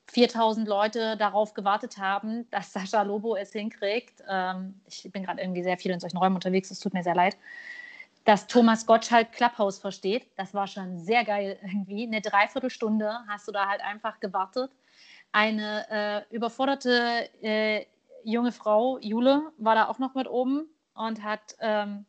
[0.09, 4.24] 4000 Leute darauf gewartet haben, dass Sascha Lobo es hinkriegt.
[4.30, 7.15] Ähm, ich bin gerade irgendwie sehr viel in solchen Räumen unterwegs, es tut mir sehr
[7.15, 7.38] leid.
[8.26, 10.28] dass Thomas Gottschalk Clubhouse versteht.
[10.38, 12.05] Das war schon sehr geil irgendwie.
[12.07, 14.72] Eine Dreiviertelstunde hast du da halt einfach gewartet.
[15.32, 17.86] Eine äh, überforderte äh,
[18.24, 22.05] junge Frau, Jule, war da auch noch mit oben und hat, ähm,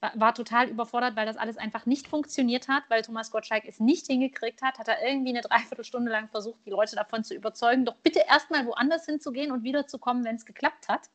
[0.00, 4.06] war, total überfordert, weil das alles einfach nicht funktioniert hat, weil Thomas Gottschalk es nicht
[4.06, 7.96] hingekriegt hat, hat er irgendwie eine Dreiviertelstunde lang versucht, die Leute davon zu überzeugen, doch
[7.96, 11.10] bitte erstmal woanders hinzugehen und wiederzukommen, wenn es geklappt hat.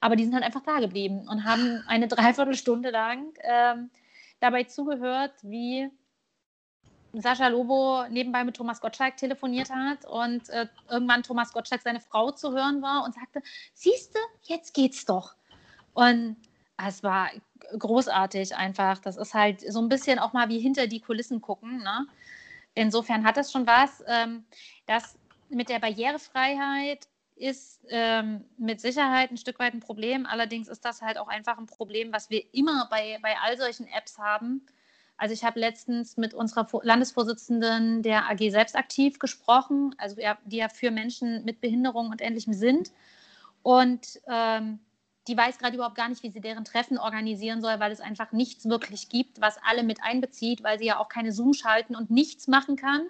[0.00, 3.90] Aber die sind halt einfach da geblieben und haben eine Dreiviertelstunde lang ähm,
[4.40, 5.90] dabei zugehört, wie
[7.14, 12.30] Sascha Lobo nebenbei mit Thomas Gottschalk telefoniert hat und äh, irgendwann Thomas Gottschalk seine Frau
[12.30, 13.42] zu hören war und sagte,
[13.72, 15.34] siehste, jetzt geht's doch.
[15.94, 16.36] Und
[16.76, 17.30] es war
[17.78, 18.98] großartig einfach.
[18.98, 21.78] Das ist halt so ein bisschen auch mal wie hinter die Kulissen gucken.
[21.78, 22.06] Ne?
[22.74, 24.02] Insofern hat das schon was.
[24.06, 24.44] Ähm,
[24.86, 25.18] das
[25.48, 30.26] mit der Barrierefreiheit ist ähm, mit Sicherheit ein Stück weit ein Problem.
[30.26, 33.86] Allerdings ist das halt auch einfach ein Problem, was wir immer bei, bei all solchen
[33.86, 34.66] Apps haben.
[35.18, 40.90] Also ich habe letztens mit unserer Landesvorsitzenden der AG Selbstaktiv gesprochen, also die ja für
[40.90, 42.92] Menschen mit Behinderung und Ähnlichem sind.
[43.62, 44.78] Und ähm,
[45.28, 48.32] die weiß gerade überhaupt gar nicht, wie sie deren Treffen organisieren soll, weil es einfach
[48.32, 52.10] nichts wirklich gibt, was alle mit einbezieht, weil sie ja auch keine Zoom schalten und
[52.10, 53.06] nichts machen kann,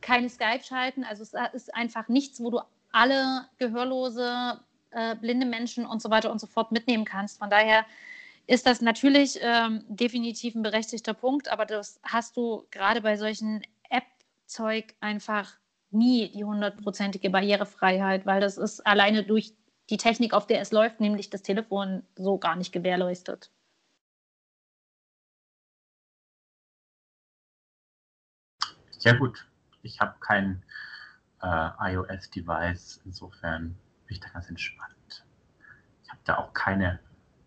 [0.00, 1.04] keine Skype schalten.
[1.04, 2.60] Also es ist einfach nichts, wo du
[2.92, 7.38] alle gehörlose, äh, blinde Menschen und so weiter und so fort mitnehmen kannst.
[7.38, 7.84] Von daher
[8.46, 13.62] ist das natürlich ähm, definitiv ein berechtigter Punkt, aber das hast du gerade bei solchen
[13.88, 15.52] App-Zeug einfach
[15.92, 19.54] nie die hundertprozentige Barrierefreiheit, weil das ist alleine durch
[19.90, 23.50] die Technik, auf der es läuft, nämlich das Telefon, so gar nicht gewährleistet.
[29.00, 29.48] Ja gut,
[29.82, 30.62] ich habe kein
[31.42, 33.00] äh, iOS-Device.
[33.04, 33.76] Insofern
[34.06, 35.26] bin ich da ganz entspannt.
[36.04, 37.00] Ich habe da auch keine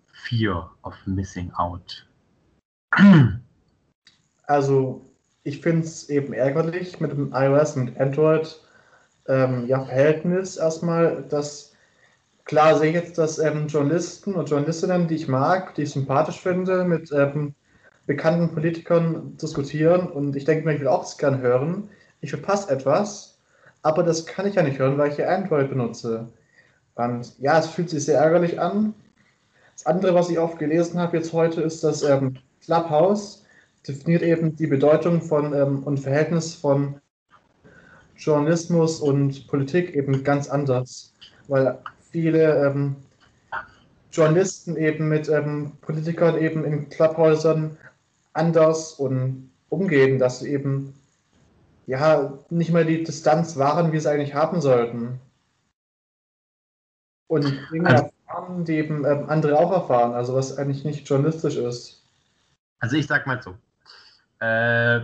[0.08, 2.08] Fear of Missing Out.
[4.46, 5.10] Also,
[5.44, 8.60] ich finde es eben ärgerlich mit dem iOS und Android
[9.28, 11.73] ähm, ja, Verhältnis erstmal, dass
[12.46, 16.40] klar sehe ich jetzt, dass ähm, Journalisten und Journalistinnen, die ich mag, die ich sympathisch
[16.40, 17.56] finde, mit ähm,
[18.06, 21.90] bekannten Politikern diskutieren und ich denke mir, ich will auch das gerne hören.
[22.22, 23.40] Ich verpasse etwas,
[23.82, 26.28] aber das kann ich ja nicht hören, weil ich ja Android benutze.
[26.96, 28.94] Und ja, es fühlt sich sehr ärgerlich an.
[29.74, 33.44] Das andere, was ich oft gelesen habe jetzt heute, ist, dass ähm, Clubhouse
[33.88, 37.00] definiert eben die Bedeutung von ähm, und Verhältnis von
[38.16, 41.14] Journalismus und Politik eben ganz anders,
[41.48, 41.80] weil
[42.14, 42.96] viele ähm,
[44.12, 47.78] Journalisten eben mit ähm, Politikern eben in Clubhäusern
[48.34, 50.94] anders und umgehen, dass sie eben
[51.88, 55.20] ja, nicht mal die Distanz wahren, wie sie eigentlich haben sollten.
[57.28, 61.58] Und Dinge also, erfahren, die eben ähm, andere auch erfahren, also was eigentlich nicht journalistisch
[61.58, 62.06] ist.
[62.80, 63.58] Also ich sag mal so,
[64.40, 65.02] äh,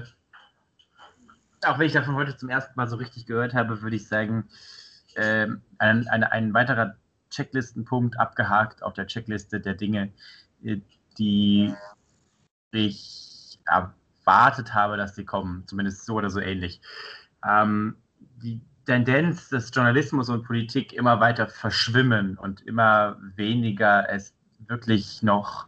[1.65, 4.47] auch wenn ich davon heute zum ersten Mal so richtig gehört habe, würde ich sagen,
[5.15, 5.47] äh,
[5.77, 6.95] ein, ein, ein weiterer
[7.29, 10.11] Checklistenpunkt abgehakt auf der Checkliste der Dinge,
[10.63, 10.77] äh,
[11.17, 11.73] die
[12.71, 16.81] ich erwartet habe, dass sie kommen, zumindest so oder so ähnlich.
[17.47, 17.95] Ähm,
[18.41, 24.33] die Tendenz, dass Journalismus und Politik immer weiter verschwimmen und immer weniger es
[24.67, 25.67] wirklich noch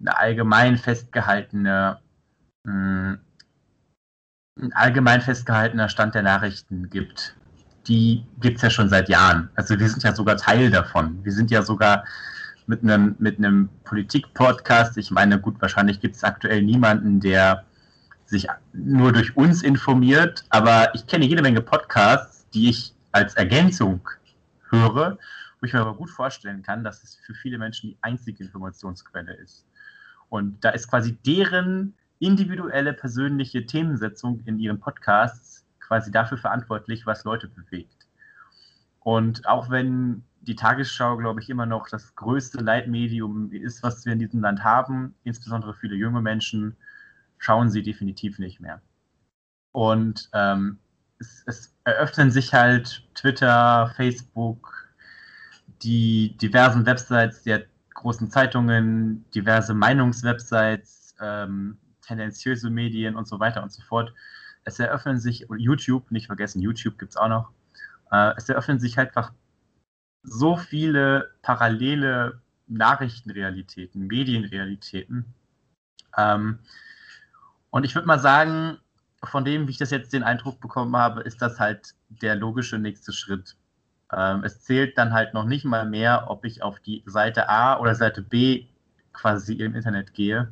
[0.00, 2.00] eine allgemein festgehaltene,
[2.64, 3.20] mh, hm,
[4.60, 7.36] ein allgemein festgehaltener Stand der Nachrichten gibt.
[7.90, 9.50] Die gibt es ja schon seit Jahren.
[9.56, 11.24] Also wir sind ja sogar Teil davon.
[11.24, 12.04] Wir sind ja sogar
[12.68, 14.96] mit einem, mit einem Politik-Podcast.
[14.96, 17.64] Ich meine, gut, wahrscheinlich gibt es aktuell niemanden, der
[18.26, 24.08] sich nur durch uns informiert, aber ich kenne jede Menge Podcasts, die ich als Ergänzung
[24.68, 25.18] höre,
[25.58, 29.34] wo ich mir aber gut vorstellen kann, dass es für viele Menschen die einzige Informationsquelle
[29.34, 29.66] ist.
[30.28, 35.59] Und da ist quasi deren individuelle persönliche Themensetzung in ihren Podcasts
[35.90, 38.06] quasi dafür verantwortlich, was Leute bewegt.
[39.00, 44.12] Und auch wenn die Tagesschau, glaube ich, immer noch das größte Leitmedium ist, was wir
[44.12, 46.76] in diesem Land haben, insbesondere viele junge Menschen,
[47.38, 48.80] schauen sie definitiv nicht mehr.
[49.72, 50.78] Und ähm,
[51.18, 54.94] es, es, eröffnen sich halt Twitter, Facebook,
[55.82, 57.64] die diversen Websites der
[57.94, 64.14] großen Zeitungen, diverse Meinungswebsites, ähm, tendenziöse Medien und so weiter und so fort.
[64.70, 67.50] Es eröffnen sich, YouTube, nicht vergessen, YouTube gibt es auch noch,
[68.10, 69.32] äh, es eröffnen sich halt einfach
[70.22, 75.34] so viele parallele Nachrichtenrealitäten, Medienrealitäten,
[76.16, 76.58] ähm,
[77.70, 78.78] und ich würde mal sagen,
[79.22, 82.78] von dem, wie ich das jetzt den Eindruck bekommen habe, ist das halt der logische
[82.78, 83.56] nächste Schritt.
[84.12, 87.78] Ähm, es zählt dann halt noch nicht mal mehr, ob ich auf die Seite A
[87.78, 88.66] oder Seite B
[89.12, 90.50] quasi im Internet gehe.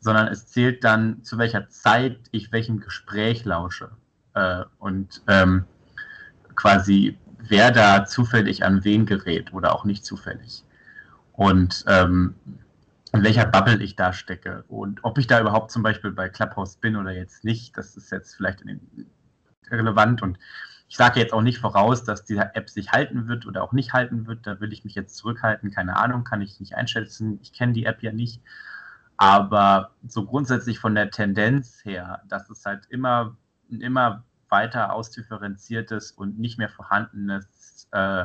[0.00, 3.90] Sondern es zählt dann, zu welcher Zeit ich welchem Gespräch lausche.
[4.34, 5.64] Äh, und ähm,
[6.54, 10.64] quasi, wer da zufällig an wen gerät oder auch nicht zufällig.
[11.32, 12.34] Und ähm,
[13.12, 14.64] in welcher Bubble ich da stecke.
[14.68, 18.10] Und ob ich da überhaupt zum Beispiel bei Clubhouse bin oder jetzt nicht, das ist
[18.12, 18.62] jetzt vielleicht
[19.70, 20.22] relevant.
[20.22, 20.38] Und
[20.88, 23.92] ich sage jetzt auch nicht voraus, dass diese App sich halten wird oder auch nicht
[23.92, 24.46] halten wird.
[24.46, 25.70] Da will ich mich jetzt zurückhalten.
[25.70, 27.38] Keine Ahnung, kann ich nicht einschätzen.
[27.42, 28.40] Ich kenne die App ja nicht.
[29.20, 33.36] Aber so grundsätzlich von der Tendenz her, dass es halt immer,
[33.68, 38.24] immer weiter ausdifferenziertes und nicht mehr vorhandenes äh,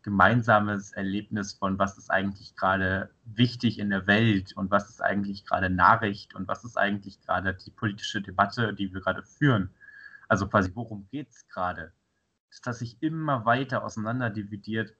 [0.00, 5.44] gemeinsames Erlebnis von, was ist eigentlich gerade wichtig in der Welt und was ist eigentlich
[5.44, 9.68] gerade Nachricht und was ist eigentlich gerade die politische Debatte, die wir gerade führen.
[10.28, 11.92] Also quasi, worum geht es gerade?
[12.64, 14.94] Dass sich immer weiter auseinander dividiert.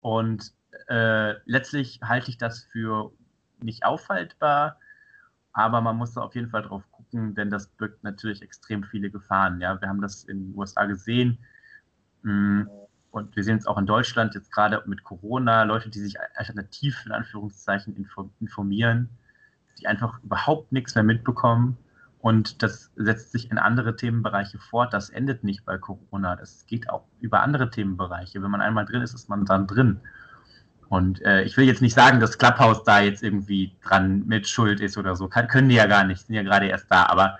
[0.00, 0.54] Und
[0.88, 3.12] äh, letztlich halte ich das für
[3.62, 4.78] nicht aufhaltbar,
[5.52, 9.10] aber man muss da auf jeden Fall drauf gucken, denn das birgt natürlich extrem viele
[9.10, 9.60] Gefahren.
[9.60, 11.38] Ja, wir haben das in den USA gesehen
[12.22, 12.62] mm,
[13.10, 17.04] und wir sehen es auch in Deutschland jetzt gerade mit Corona, Leute, die sich alternativ
[17.06, 17.96] in Anführungszeichen
[18.40, 19.08] informieren,
[19.78, 21.78] die einfach überhaupt nichts mehr mitbekommen
[22.26, 24.92] und das setzt sich in andere Themenbereiche fort.
[24.92, 26.34] Das endet nicht bei Corona.
[26.34, 28.42] Das geht auch über andere Themenbereiche.
[28.42, 30.00] Wenn man einmal drin ist, ist man dann drin.
[30.88, 34.80] Und äh, ich will jetzt nicht sagen, dass Clubhouse da jetzt irgendwie dran mit Schuld
[34.80, 35.28] ist oder so.
[35.28, 37.06] Kann, können die ja gar nicht, sind ja gerade erst da.
[37.06, 37.38] Aber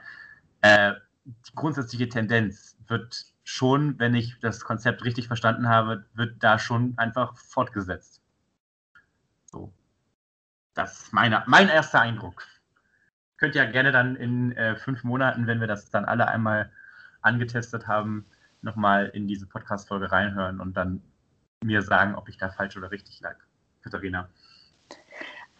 [0.63, 0.95] äh,
[1.25, 6.95] die grundsätzliche Tendenz wird schon, wenn ich das Konzept richtig verstanden habe, wird da schon
[6.97, 8.21] einfach fortgesetzt.
[9.45, 9.73] So.
[10.75, 12.45] Das ist meine, mein erster Eindruck.
[13.37, 16.73] Könnt ihr ja gerne dann in äh, fünf Monaten, wenn wir das dann alle einmal
[17.21, 18.27] angetestet haben,
[18.63, 21.03] nochmal in diese Podcast-Folge reinhören und dann
[21.65, 23.37] mir sagen, ob ich da falsch oder richtig lag.
[23.83, 24.29] Katharina.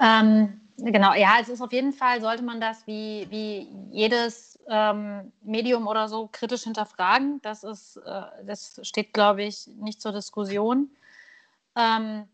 [0.01, 5.33] Ähm, genau, ja, es ist auf jeden Fall, sollte man das wie, wie jedes ähm,
[5.43, 7.41] Medium oder so kritisch hinterfragen.
[7.43, 10.91] Das, ist, äh, das steht, glaube ich, nicht zur Diskussion.
[11.77, 12.29] Ähm,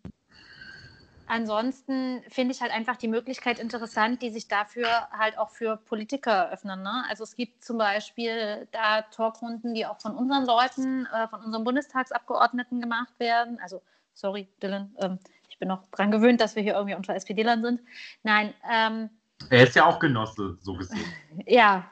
[1.33, 6.51] ansonsten finde ich halt einfach die Möglichkeit interessant, die sich dafür halt auch für Politiker
[6.53, 6.83] öffnen.
[6.83, 7.05] Ne?
[7.09, 11.65] Also es gibt zum Beispiel da Talkrunden, die auch von unseren Leuten, äh, von unseren
[11.65, 13.59] Bundestagsabgeordneten gemacht werden.
[13.63, 13.81] Also,
[14.13, 15.19] sorry, Dylan, ähm,
[15.49, 17.81] ich bin noch dran gewöhnt, dass wir hier irgendwie unter SPD-Lern sind.
[18.23, 18.53] Nein.
[18.71, 19.09] Ähm,
[19.49, 21.01] er ist ja auch Genosse, so gesehen.
[21.47, 21.91] ja,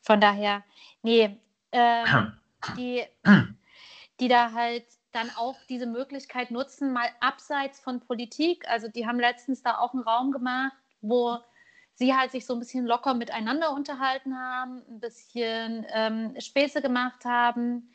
[0.00, 0.62] von daher,
[1.02, 1.36] nee,
[1.72, 2.32] ähm,
[2.76, 3.02] die,
[4.20, 4.86] die da halt
[5.16, 8.68] dann auch diese Möglichkeit nutzen, mal abseits von Politik.
[8.68, 11.38] Also die haben letztens da auch einen Raum gemacht, wo
[11.94, 17.24] sie halt sich so ein bisschen locker miteinander unterhalten haben, ein bisschen ähm, Späße gemacht
[17.24, 17.90] haben.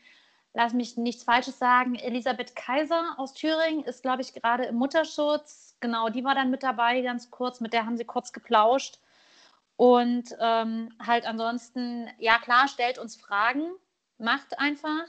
[0.54, 1.96] Lass mich nichts Falsches sagen.
[1.96, 5.78] Elisabeth Kaiser aus Thüringen ist, glaube ich, gerade im Mutterschutz.
[5.80, 7.62] Genau, die war dann mit dabei, ganz kurz.
[7.62, 9.00] Mit der haben sie kurz geplauscht.
[9.78, 13.72] Und ähm, halt ansonsten, ja klar, stellt uns Fragen,
[14.18, 15.06] macht einfach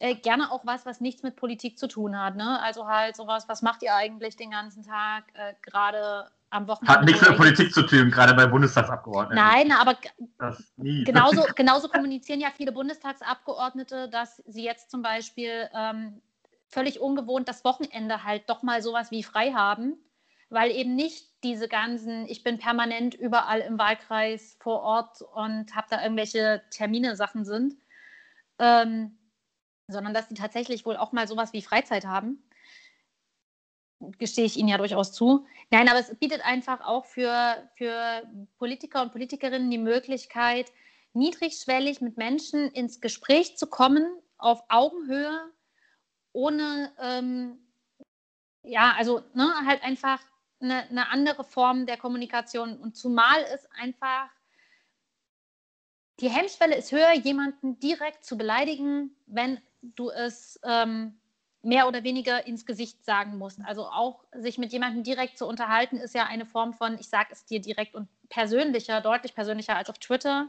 [0.00, 2.36] äh, gerne auch was, was nichts mit Politik zu tun hat.
[2.36, 2.60] Ne?
[2.62, 7.00] Also halt sowas, was macht ihr eigentlich den ganzen Tag, äh, gerade am Wochenende?
[7.00, 9.36] Hat nichts mit Politik zu tun, gerade bei Bundestagsabgeordneten.
[9.36, 9.96] Nein, aber
[10.76, 16.20] genauso, genauso kommunizieren ja viele Bundestagsabgeordnete, dass sie jetzt zum Beispiel ähm,
[16.68, 19.94] völlig ungewohnt das Wochenende halt doch mal sowas wie frei haben,
[20.48, 25.86] weil eben nicht diese ganzen, ich bin permanent überall im Wahlkreis vor Ort und habe
[25.90, 27.74] da irgendwelche Termine, Sachen sind.
[28.58, 29.18] Ähm,
[29.88, 32.42] sondern dass sie tatsächlich wohl auch mal sowas wie Freizeit haben.
[34.18, 35.46] Gestehe ich Ihnen ja durchaus zu.
[35.70, 38.22] Nein, aber es bietet einfach auch für, für
[38.58, 40.70] Politiker und Politikerinnen die Möglichkeit,
[41.14, 45.50] niedrigschwellig mit Menschen ins Gespräch zu kommen, auf Augenhöhe,
[46.32, 47.58] ohne, ähm,
[48.62, 50.20] ja, also ne, halt einfach
[50.60, 52.78] eine, eine andere Form der Kommunikation.
[52.78, 54.28] Und zumal es einfach
[56.20, 61.18] die Hemmschwelle ist höher, jemanden direkt zu beleidigen, wenn du es ähm,
[61.62, 63.60] mehr oder weniger ins Gesicht sagen musst.
[63.64, 67.28] Also auch sich mit jemandem direkt zu unterhalten, ist ja eine Form von, ich sage
[67.32, 70.48] es dir direkt und persönlicher, deutlich persönlicher als auf Twitter.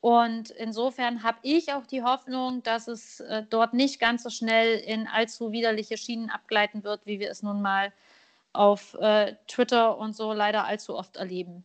[0.00, 4.78] Und insofern habe ich auch die Hoffnung, dass es äh, dort nicht ganz so schnell
[4.80, 7.92] in allzu widerliche Schienen abgleiten wird, wie wir es nun mal
[8.52, 11.64] auf äh, Twitter und so leider allzu oft erleben.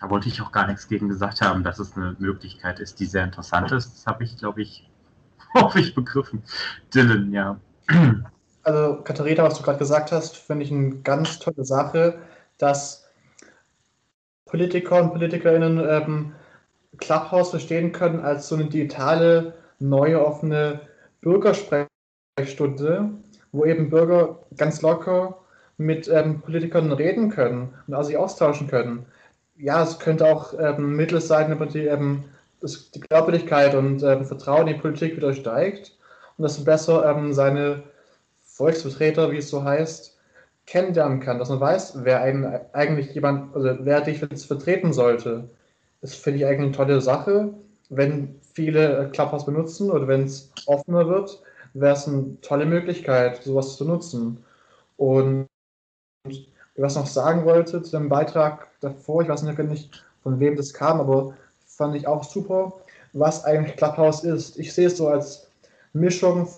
[0.00, 3.06] Da wollte ich auch gar nichts gegen gesagt haben, dass es eine Möglichkeit ist, die
[3.06, 3.94] sehr interessant ist.
[3.94, 4.88] Das habe ich, glaube ich,
[5.54, 6.42] hoffe ich, begriffen.
[6.94, 7.58] Dylan, ja.
[8.62, 12.18] Also, Katharina, was du gerade gesagt hast, finde ich eine ganz tolle Sache,
[12.58, 13.08] dass
[14.44, 16.32] Politiker und PolitikerInnen ähm,
[16.98, 20.80] Clubhouse verstehen können als so eine digitale, neue, offene
[21.20, 23.10] Bürgersprechstunde,
[23.52, 25.38] wo eben Bürger ganz locker
[25.76, 29.06] mit ähm, Politikern reden können und auch sich austauschen können.
[29.58, 32.24] Ja, es könnte auch ähm, Mittel sein, damit die, ähm,
[32.60, 35.96] das, die Glaubwürdigkeit und ähm, Vertrauen in die Politik wieder steigt
[36.36, 37.82] und dass man besser ähm, seine
[38.44, 40.16] Volksvertreter, wie es so heißt,
[40.66, 45.48] kennenlernen kann, dass man weiß, wer einen, eigentlich jemand, also wer dich jetzt vertreten sollte.
[46.02, 47.52] Das finde ich eigentlich eine tolle Sache.
[47.88, 51.42] Wenn viele Clubhouse benutzen oder wenn es offener wird,
[51.74, 54.44] wäre es eine tolle Möglichkeit, sowas zu nutzen.
[54.96, 55.48] Und
[56.82, 61.00] was noch sagen wollte zu dem Beitrag davor, ich weiß nicht, von wem das kam,
[61.00, 61.34] aber
[61.66, 62.72] fand ich auch super,
[63.12, 64.58] was eigentlich Clubhouse ist.
[64.58, 65.48] Ich sehe es so als
[65.92, 66.48] Mischung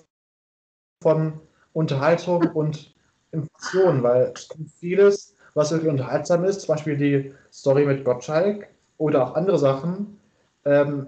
[1.03, 1.41] von
[1.73, 2.95] Unterhaltung und
[3.33, 4.35] Information, weil
[4.79, 8.69] vieles, was wirklich unterhaltsam ist, zum Beispiel die Story mit Gottschalk
[8.99, 10.19] oder auch andere Sachen,
[10.65, 11.07] ähm,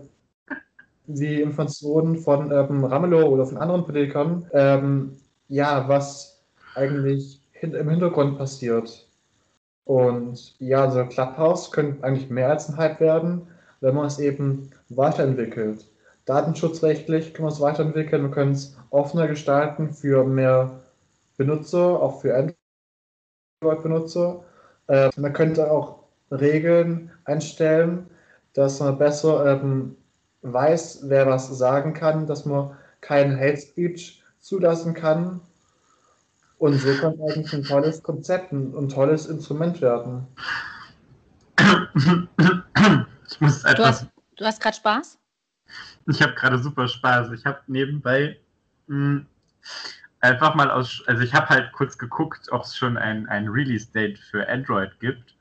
[1.06, 5.16] wie Informationen von ähm, Ramelow oder von anderen Politikern, ähm,
[5.48, 6.42] ja, was
[6.74, 9.06] eigentlich im Hintergrund passiert.
[9.84, 13.48] Und ja, so Clubhouse könnte eigentlich mehr als ein Hype werden,
[13.80, 15.88] wenn man es eben weiterentwickelt.
[16.24, 20.80] Datenschutzrechtlich können wir es weiterentwickeln, wir können es offener gestalten für mehr
[21.36, 22.54] Benutzer, auch für
[23.60, 24.44] Android-Benutzer.
[24.86, 28.08] Äh, man könnte auch Regeln einstellen,
[28.52, 29.96] dass man besser ähm,
[30.42, 35.40] weiß, wer was sagen kann, dass man keinen Hate Speech zulassen kann.
[36.62, 40.28] Und so kann eigentlich ein tolles Konzept, ein, tolles Instrument werden.
[43.28, 43.76] Ich muss etwas.
[43.76, 44.06] Du hast,
[44.36, 45.18] du hast gerade Spaß?
[46.06, 47.32] Ich habe gerade super Spaß.
[47.32, 48.38] Ich habe nebenbei
[48.86, 49.26] mh, hm,
[50.20, 54.18] einfach mal aus, also ich habe halt kurz geguckt, ob es schon ein, ein Release-Date
[54.18, 55.34] für Android gibt.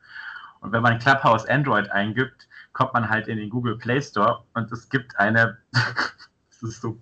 [0.61, 4.71] Und wenn man Clubhouse Android eingibt, kommt man halt in den Google Play Store und
[4.71, 6.97] es gibt eine, das ist so,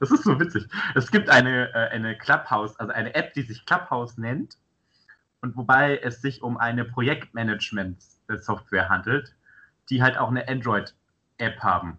[0.00, 3.66] das ist so witzig, es gibt eine, äh, eine Clubhouse, also eine App, die sich
[3.66, 4.56] Clubhouse nennt
[5.40, 9.34] und wobei es sich um eine Projektmanagement-Software handelt,
[9.90, 11.98] die halt auch eine Android-App haben.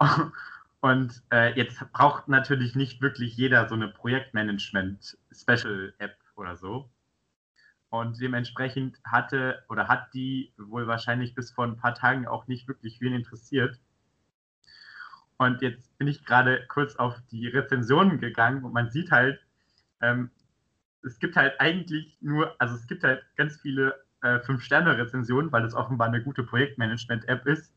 [0.80, 6.90] Und äh, jetzt braucht natürlich nicht wirklich jeder so eine Projektmanagement-Special-App oder so.
[7.88, 12.68] Und dementsprechend hatte oder hat die wohl wahrscheinlich bis vor ein paar Tagen auch nicht
[12.68, 13.80] wirklich wen interessiert.
[15.36, 19.40] Und jetzt bin ich gerade kurz auf die Rezensionen gegangen und man sieht halt,
[20.00, 20.30] ähm,
[21.02, 25.74] es gibt halt eigentlich nur, also es gibt halt ganz viele äh, 5-Sterne-Rezensionen, weil es
[25.74, 27.74] offenbar eine gute Projektmanagement-App ist.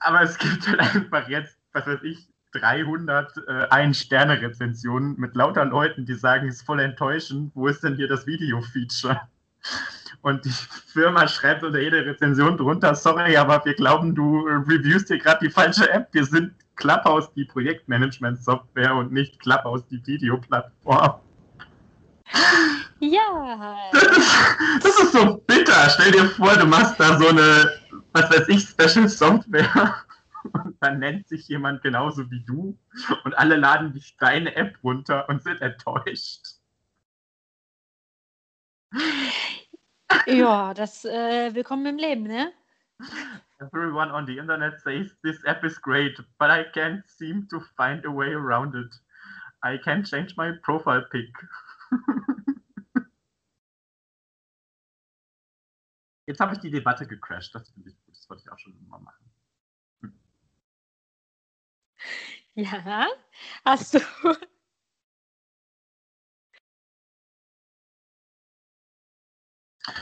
[0.00, 6.04] Aber es gibt halt einfach jetzt was weiß ich, 300 äh, Ein-Sterne-Rezensionen mit lauter Leuten,
[6.04, 9.20] die sagen, es ist voll enttäuschend, wo ist denn hier das Video-Feature?
[10.22, 10.50] Und die
[10.92, 15.52] Firma schreibt unter jeder Rezension drunter, sorry, aber wir glauben, du reviewst hier gerade die
[15.52, 16.08] falsche App.
[16.12, 21.20] Wir sind Clubhouse, die Projektmanagement-Software und nicht Clubhouse, die Videoplattform.
[23.00, 23.90] Ja.
[23.92, 24.30] Das ist,
[24.82, 25.88] das ist so bitter.
[25.90, 27.70] Stell dir vor, du machst da so eine,
[28.12, 29.94] was weiß ich, Special Software
[30.52, 32.78] und dann nennt sich jemand genauso wie du
[33.24, 36.60] und alle laden dich deine App runter und sind enttäuscht.
[40.26, 42.52] Ja, das äh, willkommen im Leben, ne?
[43.60, 48.04] Everyone on the internet says this app is great, but I can't seem to find
[48.04, 48.94] a way around it.
[49.62, 51.28] I can't change my profile pic.
[56.26, 58.76] Jetzt habe ich die Debatte gecrashed, das finde ich gut, das wollte ich auch schon
[58.78, 59.30] immer machen.
[62.54, 63.08] Ja,
[63.64, 64.00] hast du.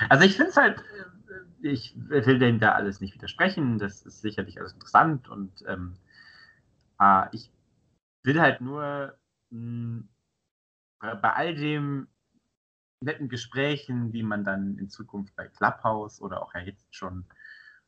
[0.09, 0.79] Also ich finde es halt,
[1.63, 5.97] äh, ich will denen da alles nicht widersprechen, das ist sicherlich alles interessant und ähm,
[7.01, 7.51] äh, ich
[8.23, 9.15] will halt nur
[9.51, 10.09] mh, hm,
[11.01, 12.09] bei all dem
[13.01, 17.25] netten Gesprächen, die man dann in Zukunft bei Clubhouse oder auch ja jetzt schon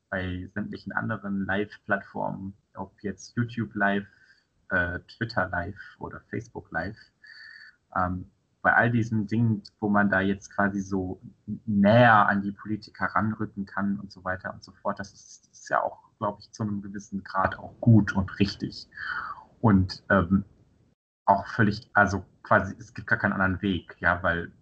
[0.08, 4.06] bei sämtlichen anderen Live-Plattformen, ob jetzt YouTube Live,
[4.70, 6.98] äh, Twitter Live oder Facebook Live,
[7.96, 8.30] ähm,
[8.62, 11.20] bei all diesen Dingen, wo man da jetzt quasi so
[11.66, 15.60] näher an die Politiker ranrücken kann und so weiter und so fort, das ist, das
[15.60, 18.86] ist ja auch, glaube ich, zu einem gewissen Grad auch gut und richtig.
[19.60, 20.44] Und ähm,
[21.24, 24.52] auch völlig, also quasi, es gibt gar keinen anderen Weg, ja, weil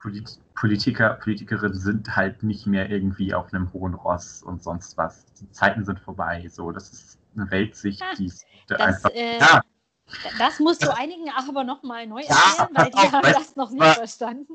[0.00, 5.24] Polit Politiker, Politikerinnen sind halt nicht mehr irgendwie auf einem hohen Ross und sonst was.
[5.34, 6.46] Die Zeiten sind vorbei.
[6.50, 9.10] So, das ist eine Weltsicht, die ist einfach.
[9.10, 9.62] Äh, ja.
[10.38, 13.84] Das musst du einigen aber nochmal neu erklären, ja, weil die haben das noch nicht
[13.84, 14.54] verstanden.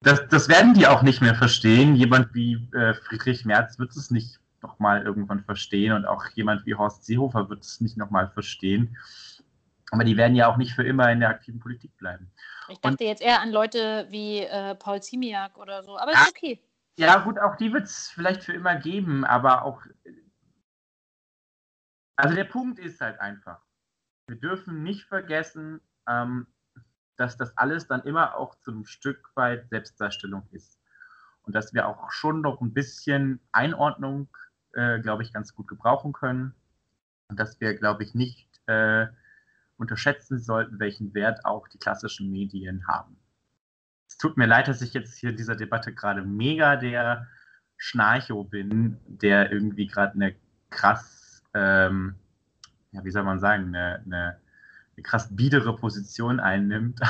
[0.00, 1.96] Das, das, werden die auch nicht mehr verstehen.
[1.96, 6.74] Jemand wie äh, Friedrich Merz wird es nicht nochmal irgendwann verstehen und auch jemand wie
[6.74, 8.96] Horst Seehofer wird es nicht nochmal verstehen.
[9.90, 12.30] Aber die werden ja auch nicht für immer in der aktiven Politik bleiben.
[12.68, 16.22] Ich dachte und, jetzt eher an Leute wie äh, Paul Ziemiak oder so, aber ja,
[16.22, 16.62] ist okay.
[16.98, 19.80] Ja, gut, auch die wird es vielleicht für immer geben, aber auch.
[22.16, 23.60] Also der Punkt ist halt einfach,
[24.28, 26.46] wir dürfen nicht vergessen, ähm,
[27.16, 30.78] dass das alles dann immer auch zu einem Stück weit Selbstdarstellung ist.
[31.42, 34.28] Und dass wir auch schon noch ein bisschen Einordnung,
[34.74, 36.54] äh, glaube ich, ganz gut gebrauchen können.
[37.28, 39.06] Und dass wir, glaube ich, nicht äh,
[39.78, 43.16] unterschätzen sollten, welchen Wert auch die klassischen Medien haben.
[44.08, 47.26] Es tut mir leid, dass ich jetzt hier in dieser Debatte gerade mega der
[47.76, 50.36] Schnarcho bin, der irgendwie gerade eine
[50.70, 52.16] krass, ähm,
[52.92, 54.36] ja, wie soll man sagen, eine, eine,
[54.96, 57.00] eine krass biedere Position einnimmt.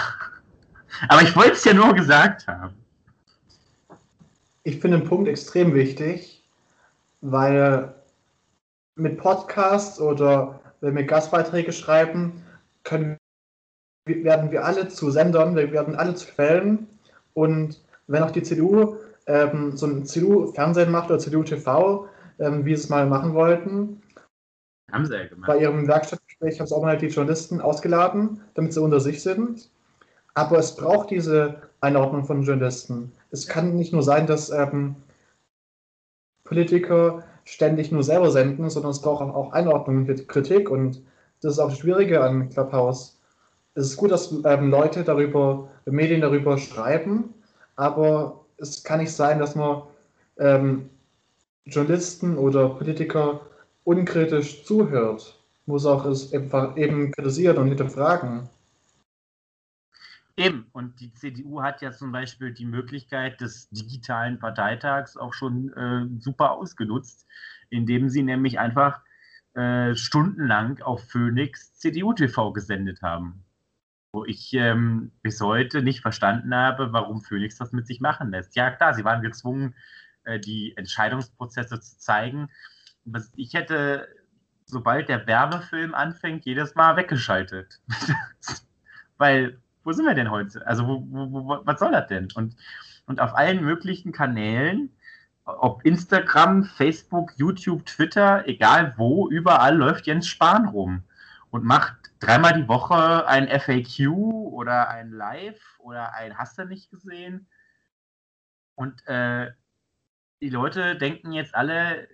[1.09, 2.75] Aber ich wollte es ja nur gesagt haben.
[4.65, 6.43] Ich finde den Punkt extrem wichtig,
[7.21, 7.95] weil
[8.97, 12.43] mit Podcasts oder wenn wir Gastbeiträge schreiben,
[12.85, 13.17] können,
[14.07, 16.87] werden wir alle zu Sendern, wir werden alle zu Quellen.
[17.35, 18.97] Und wenn auch die CDU
[19.27, 24.03] ähm, so ein CDU-Fernsehen macht oder CDU-TV, ähm, wie sie es mal machen wollten,
[24.93, 25.47] haben sie ja gemacht.
[25.47, 29.71] Bei ihrem Werkstattgespräch haben sie auch mal die Journalisten ausgeladen, damit sie unter sich sind.
[30.35, 33.13] Aber es braucht diese Einordnung von Journalisten.
[33.31, 34.97] Es kann nicht nur sein, dass ähm,
[36.45, 40.71] Politiker ständig nur selber senden, sondern es braucht auch Einordnung und Kritik.
[40.71, 41.03] Und
[41.41, 43.19] das ist auch das Schwierige an Clubhouse.
[43.75, 47.35] Es ist gut, dass ähm, Leute darüber, Medien darüber schreiben,
[47.77, 49.83] aber es kann nicht sein, dass man
[50.39, 50.91] ähm,
[51.65, 53.41] Journalisten oder Politiker
[53.89, 55.35] unkritisch zuhört.
[55.65, 58.51] Muss auch es eben kritisieren und hinterfragen.
[60.37, 65.73] Eben, und die CDU hat ja zum Beispiel die Möglichkeit des digitalen Parteitags auch schon
[65.73, 67.27] äh, super ausgenutzt,
[67.71, 69.01] indem sie nämlich einfach
[69.55, 73.43] äh, stundenlang auf Phoenix CDU-TV gesendet haben.
[74.13, 78.55] Wo ich ähm, bis heute nicht verstanden habe, warum Phoenix das mit sich machen lässt.
[78.55, 79.75] Ja, klar, sie waren gezwungen,
[80.25, 82.49] äh, die Entscheidungsprozesse zu zeigen.
[83.37, 84.09] Ich hätte,
[84.65, 87.81] sobald der Werbefilm anfängt, jedes Mal weggeschaltet.
[89.19, 90.67] Weil, wo sind wir denn heute?
[90.67, 92.29] Also, wo, wo, was soll das denn?
[92.35, 92.57] Und,
[93.07, 94.91] und auf allen möglichen Kanälen
[95.49, 101.03] ob Instagram, Facebook, YouTube, Twitter, egal wo, überall läuft Jens Spahn rum
[101.51, 106.91] und macht dreimal die Woche ein FAQ oder ein Live oder ein Hast du nicht
[106.91, 107.49] gesehen.
[108.75, 109.51] Und äh,
[110.41, 112.07] die Leute denken jetzt alle,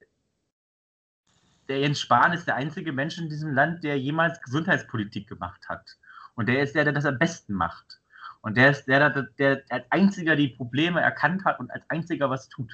[1.69, 5.97] der Jens Spahn ist der einzige Mensch in diesem Land, der jemals Gesundheitspolitik gemacht hat.
[6.35, 8.01] Und der ist der, der das am besten macht.
[8.43, 12.29] Und der ist der, der, der als einziger die Probleme erkannt hat und als einziger
[12.31, 12.71] was tut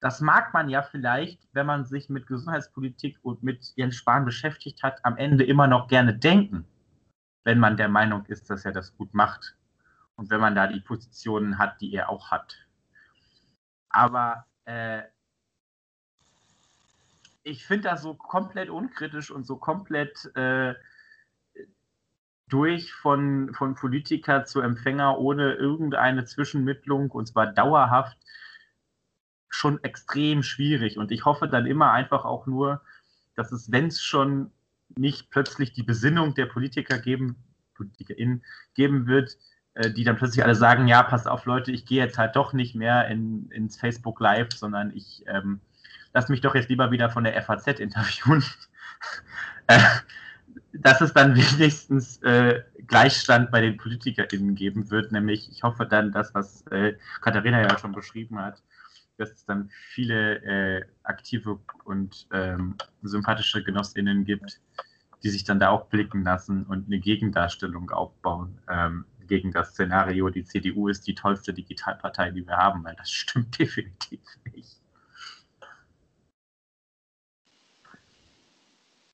[0.00, 4.82] das mag man ja vielleicht, wenn man sich mit Gesundheitspolitik und mit Jens Spahn beschäftigt
[4.82, 6.64] hat, am Ende immer noch gerne denken,
[7.44, 9.56] wenn man der Meinung ist, dass er das gut macht
[10.16, 12.54] und wenn man da die Positionen hat, die er auch hat.
[13.88, 15.02] Aber äh,
[17.48, 20.74] ich finde das so komplett unkritisch und so komplett äh,
[22.48, 28.18] durch von, von Politiker zu Empfänger ohne irgendeine Zwischenmittlung und zwar dauerhaft
[29.48, 30.98] schon extrem schwierig.
[30.98, 32.82] Und ich hoffe dann immer einfach auch nur,
[33.34, 34.50] dass es, wenn es schon
[34.96, 37.36] nicht plötzlich die Besinnung der Politiker geben,
[37.74, 38.44] PolitikerInnen
[38.74, 39.36] geben wird,
[39.74, 42.52] äh, die dann plötzlich alle sagen, ja, pass auf Leute, ich gehe jetzt halt doch
[42.52, 45.60] nicht mehr in, ins Facebook Live, sondern ich ähm,
[46.12, 48.44] lasse mich doch jetzt lieber wieder von der FAZ interviewen.
[49.66, 49.78] äh,
[50.72, 56.12] dass es dann wenigstens äh, Gleichstand bei den PolitikerInnen geben wird, nämlich ich hoffe dann,
[56.12, 58.62] dass was äh, Katharina ja schon beschrieben hat,
[59.16, 64.60] dass es dann viele äh, aktive und ähm, sympathische Genossinnen gibt,
[65.22, 70.30] die sich dann da auch blicken lassen und eine Gegendarstellung aufbauen ähm, gegen das Szenario,
[70.30, 74.20] die CDU ist die tollste Digitalpartei, die wir haben, weil das stimmt definitiv
[74.52, 74.80] nicht.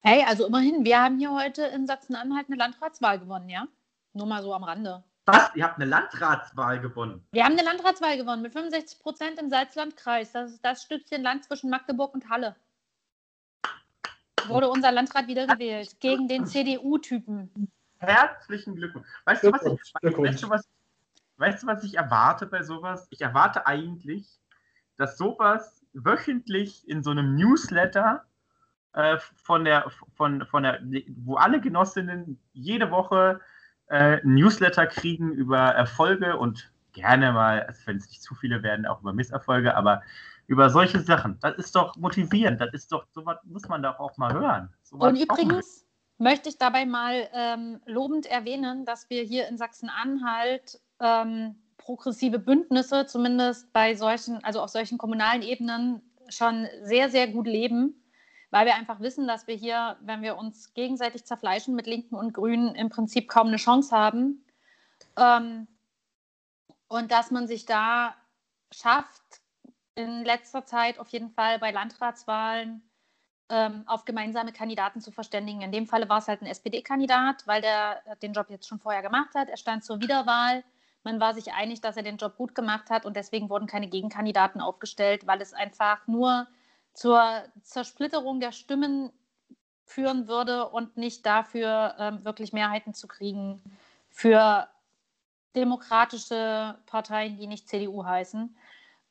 [0.07, 3.67] Hey, also immerhin, wir haben hier heute in Sachsen-Anhalt eine Landratswahl gewonnen, ja?
[4.13, 5.03] Nur mal so am Rande.
[5.25, 5.51] Was?
[5.55, 7.27] Ihr habt eine Landratswahl gewonnen?
[7.33, 10.33] Wir haben eine Landratswahl gewonnen mit 65 Prozent im Salzlandkreis.
[10.33, 12.55] Das ist das Stückchen Land zwischen Magdeburg und Halle.
[14.47, 17.73] Wurde unser Landrat wieder gewählt gegen den CDU-Typen.
[17.97, 19.09] Herzlichen Glückwunsch.
[19.25, 20.69] Weißt du, was ich, weißt, du, was,
[21.39, 23.07] weißt du, was ich erwarte bei sowas?
[23.09, 24.39] Ich erwarte eigentlich,
[24.99, 28.27] dass sowas wöchentlich in so einem Newsletter
[28.95, 30.81] äh, von der, von, von der,
[31.25, 33.41] wo alle Genossinnen jede Woche
[33.89, 38.87] äh, Newsletter kriegen über Erfolge und gerne mal, also wenn es nicht zu viele werden,
[38.87, 40.03] auch über Misserfolge, aber
[40.47, 41.39] über solche Sachen.
[41.41, 42.61] Das ist doch motivierend.
[42.61, 44.73] Das ist doch, sowas muss man doch auch mal hören.
[44.83, 45.85] Sowas und übrigens,
[46.19, 53.07] möchte ich dabei mal ähm, lobend erwähnen, dass wir hier in Sachsen-Anhalt ähm, progressive Bündnisse,
[53.07, 57.95] zumindest bei solchen, also auf solchen kommunalen Ebenen, schon sehr, sehr gut leben,
[58.55, 62.33] weil wir einfach wissen, dass wir hier, wenn wir uns gegenseitig zerfleischen mit Linken und
[62.33, 64.45] Grünen, im Prinzip kaum eine Chance haben.
[65.17, 65.67] Ähm,
[66.87, 68.15] und dass man sich da
[68.71, 69.41] schafft,
[69.97, 72.89] in letzter Zeit auf jeden Fall bei Landratswahlen
[73.49, 75.63] ähm, auf gemeinsame Kandidaten zu verständigen.
[75.63, 79.03] In dem Falle war es halt ein SPD-Kandidat, weil der den Job jetzt schon vorher
[79.03, 79.49] gemacht hat.
[79.49, 80.63] Er stand zur Wiederwahl.
[81.03, 83.89] Man war sich einig, dass er den Job gut gemacht hat und deswegen wurden keine
[83.89, 86.47] Gegenkandidaten aufgestellt, weil es einfach nur
[86.95, 89.13] zur Zersplitterung der Stimmen
[89.85, 93.63] führen würde und nicht dafür ähm, wirklich Mehrheiten zu kriegen
[94.09, 94.69] für
[95.55, 98.57] demokratische Parteien, die nicht CDU heißen.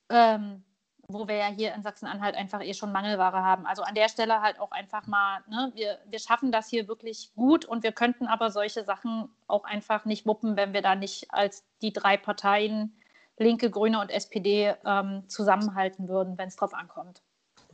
[0.09, 0.63] Ähm,
[1.07, 3.65] wo wir ja hier in Sachsen-Anhalt einfach eh schon Mangelware haben.
[3.65, 7.31] Also an der Stelle halt auch einfach mal, ne, wir, wir schaffen das hier wirklich
[7.35, 11.31] gut und wir könnten aber solche Sachen auch einfach nicht wuppen, wenn wir da nicht
[11.33, 12.95] als die drei Parteien,
[13.37, 17.21] Linke, Grüne und SPD, ähm, zusammenhalten würden, wenn es drauf ankommt.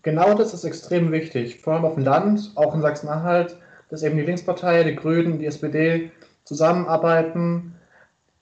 [0.02, 3.58] Genau das ist extrem wichtig, vor allem auf dem Land, auch in Sachsen-Anhalt,
[3.90, 6.12] dass eben die Linkspartei, die Grünen, die SPD
[6.46, 7.76] zusammenarbeiten,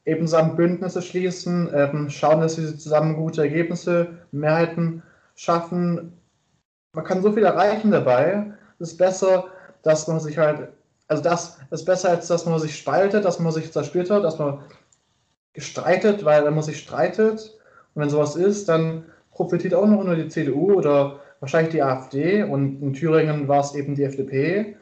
[0.06, 5.04] eben zusammen Bündnisse schließen, ähm, schauen, dass sie zusammen gute Ergebnisse, Mehrheiten
[5.36, 6.14] schaffen.
[6.94, 8.54] Man kann so viel erreichen dabei.
[8.80, 9.46] Es ist besser,
[9.84, 10.70] dass man sich halt,
[11.08, 14.60] also das ist besser, als dass man sich spaltet, dass man sich zersplittert, dass man
[15.58, 17.58] streitet, weil wenn man sich streitet
[17.94, 22.44] und wenn sowas ist, dann profitiert auch noch nur die CDU oder wahrscheinlich die AfD
[22.44, 24.76] und in Thüringen war es eben die FDP.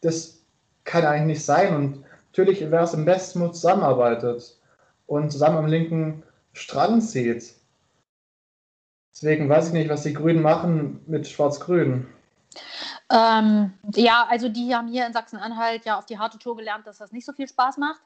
[0.00, 0.40] Das
[0.84, 4.58] kann eigentlich nicht sein und natürlich wäre es am besten, wenn man zusammenarbeitet
[5.06, 6.22] und zusammen am linken
[6.52, 7.54] Strang zieht.
[9.12, 12.06] Deswegen weiß ich nicht, was die Grünen machen mit Schwarz-Grün.
[13.10, 16.98] Ähm, ja, also die haben hier in Sachsen-Anhalt ja auf die harte Tour gelernt, dass
[16.98, 18.00] das nicht so viel Spaß macht,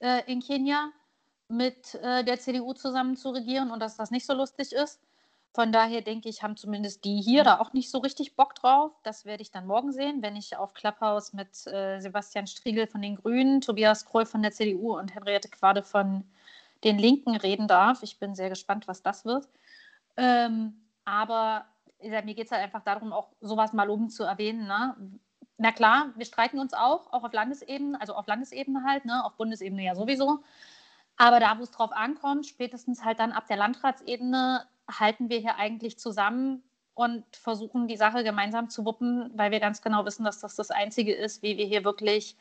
[0.00, 0.90] äh, in Kenia
[1.48, 5.00] mit äh, der CDU zusammen zu regieren und dass das nicht so lustig ist.
[5.54, 8.92] Von daher denke ich, haben zumindest die hier da auch nicht so richtig Bock drauf.
[9.02, 13.02] Das werde ich dann morgen sehen, wenn ich auf Clubhouse mit äh, Sebastian Striegel von
[13.02, 16.24] den Grünen, Tobias Kroll von der CDU und Henriette Quade von
[16.84, 18.02] den Linken reden darf.
[18.02, 19.48] Ich bin sehr gespannt, was das wird.
[20.16, 21.66] Ähm, aber
[22.00, 24.66] ja, mir geht es halt einfach darum, auch sowas mal oben zu erwähnen.
[24.66, 24.94] Ne?
[25.56, 29.24] Na klar, wir streiten uns auch, auch auf Landesebene, also auf Landesebene halt, ne?
[29.24, 30.40] auf Bundesebene ja sowieso.
[31.16, 35.56] Aber da, wo es drauf ankommt, spätestens halt dann ab der Landratsebene, halten wir hier
[35.56, 36.62] eigentlich zusammen
[36.94, 40.70] und versuchen die Sache gemeinsam zu wuppen, weil wir ganz genau wissen, dass das das
[40.70, 42.36] Einzige ist, wie wir hier wirklich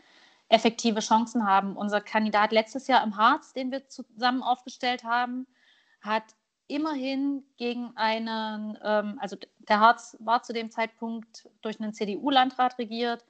[0.49, 1.75] effektive Chancen haben.
[1.75, 5.45] Unser Kandidat letztes Jahr im Harz, den wir zusammen aufgestellt haben,
[6.01, 6.23] hat
[6.67, 9.37] immerhin gegen einen, ähm, also
[9.69, 13.25] der Harz war zu dem Zeitpunkt durch einen CDU-Landrat regiert,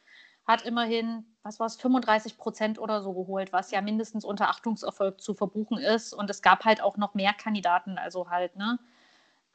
[0.45, 5.19] hat immerhin, was war es, 35 Prozent oder so geholt, was ja mindestens unter Achtungserfolg
[5.22, 6.14] zu verbuchen ist.
[6.14, 8.80] Und es gab halt auch noch mehr Kandidaten, also halt, ne,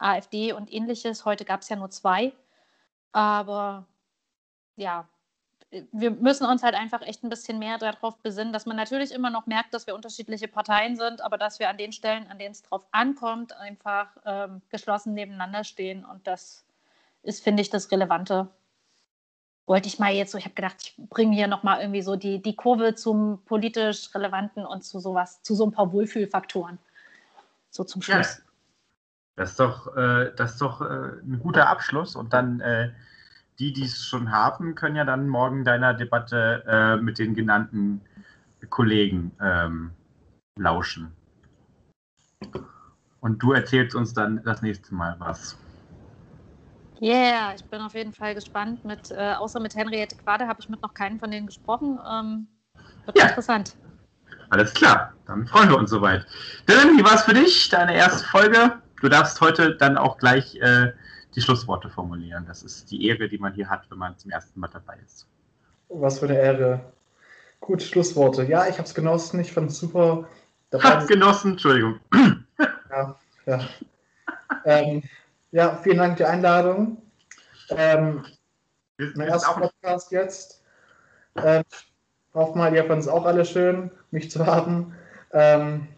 [0.03, 1.25] AfD und ähnliches.
[1.25, 2.33] Heute gab es ja nur zwei.
[3.11, 3.85] Aber
[4.75, 5.07] ja,
[5.91, 9.29] wir müssen uns halt einfach echt ein bisschen mehr darauf besinnen, dass man natürlich immer
[9.29, 12.51] noch merkt, dass wir unterschiedliche Parteien sind, aber dass wir an den Stellen, an denen
[12.51, 16.05] es drauf ankommt, einfach ähm, geschlossen nebeneinander stehen.
[16.05, 16.65] Und das
[17.23, 18.49] ist, finde ich, das Relevante.
[19.65, 22.41] Wollte ich mal jetzt so, ich habe gedacht, ich bringe hier nochmal irgendwie so die,
[22.41, 26.77] die Kurve zum politisch Relevanten und zu sowas, zu so ein paar Wohlfühlfaktoren.
[27.69, 28.37] So zum Schluss.
[28.37, 28.52] Ja,
[29.35, 32.59] das ist doch, äh, das ist doch äh, ein guter Abschluss und dann.
[32.61, 32.91] Äh,
[33.59, 38.01] die, die es schon haben, können ja dann morgen deiner Debatte äh, mit den genannten
[38.69, 39.91] Kollegen ähm,
[40.57, 41.11] lauschen.
[43.19, 45.57] Und du erzählst uns dann das nächste Mal was.
[47.01, 48.83] Yeah, ich bin auf jeden Fall gespannt.
[48.85, 51.99] Mit, äh, außer mit Henriette Quade habe ich mit noch keinen von denen gesprochen.
[52.09, 52.47] Ähm,
[53.05, 53.27] wird ja.
[53.27, 53.75] interessant.
[54.49, 56.25] Alles klar, dann freuen wir uns soweit.
[56.67, 58.82] Dylan, wie war es für dich, deine erste Folge?
[59.03, 60.93] Du darfst heute dann auch gleich äh,
[61.35, 62.45] die Schlussworte formulieren.
[62.47, 65.27] Das ist die Ehre, die man hier hat, wenn man zum ersten Mal dabei ist.
[65.89, 66.79] Was für eine Ehre.
[67.59, 68.45] Gut, Schlussworte.
[68.45, 69.41] Ja, ich habe es genossen.
[69.41, 70.25] Ich fand es super.
[70.71, 71.99] Hab's genossen, Entschuldigung.
[72.89, 73.59] Ja, ja.
[74.63, 75.03] ähm,
[75.51, 77.01] ja, vielen Dank für die Einladung.
[77.71, 78.23] Ähm,
[79.15, 80.63] mein erster Podcast jetzt.
[81.43, 81.63] Ähm,
[82.33, 84.95] hoffe mal, ihr fandet es auch alle schön, mich zu haben.
[85.33, 85.89] Ähm,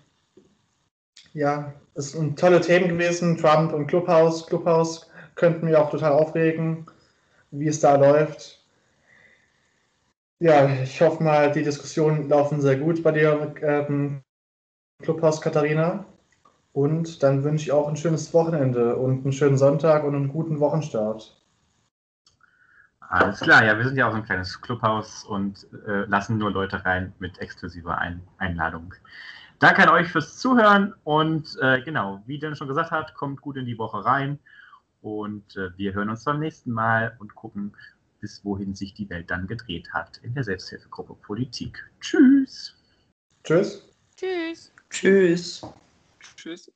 [1.35, 4.47] ja, es sind tolle Themen gewesen, Trump und Clubhouse.
[4.47, 6.87] Clubhouse könnten mich auch total aufregen,
[7.51, 8.63] wie es da läuft.
[10.39, 14.21] Ja, ich hoffe mal, die Diskussionen laufen sehr gut bei dir, ähm,
[15.01, 16.05] Clubhaus Katharina.
[16.71, 20.59] Und dann wünsche ich auch ein schönes Wochenende und einen schönen Sonntag und einen guten
[20.59, 21.41] Wochenstart.
[22.99, 26.51] Alles klar, ja, wir sind ja auch so ein kleines Clubhaus und äh, lassen nur
[26.51, 28.93] Leute rein mit exklusiver ein Einladung.
[29.59, 33.57] Danke an euch fürs Zuhören und äh, genau, wie Dennis schon gesagt hat, kommt gut
[33.57, 34.39] in die Woche rein
[35.01, 37.73] und äh, wir hören uns beim nächsten Mal und gucken,
[38.19, 41.77] bis wohin sich die Welt dann gedreht hat in der Selbsthilfegruppe Politik.
[42.01, 42.75] Tschüss.
[43.43, 43.91] Tschüss.
[44.15, 44.71] Tschüss.
[44.89, 45.61] Tschüss.
[46.35, 46.71] Tschüss.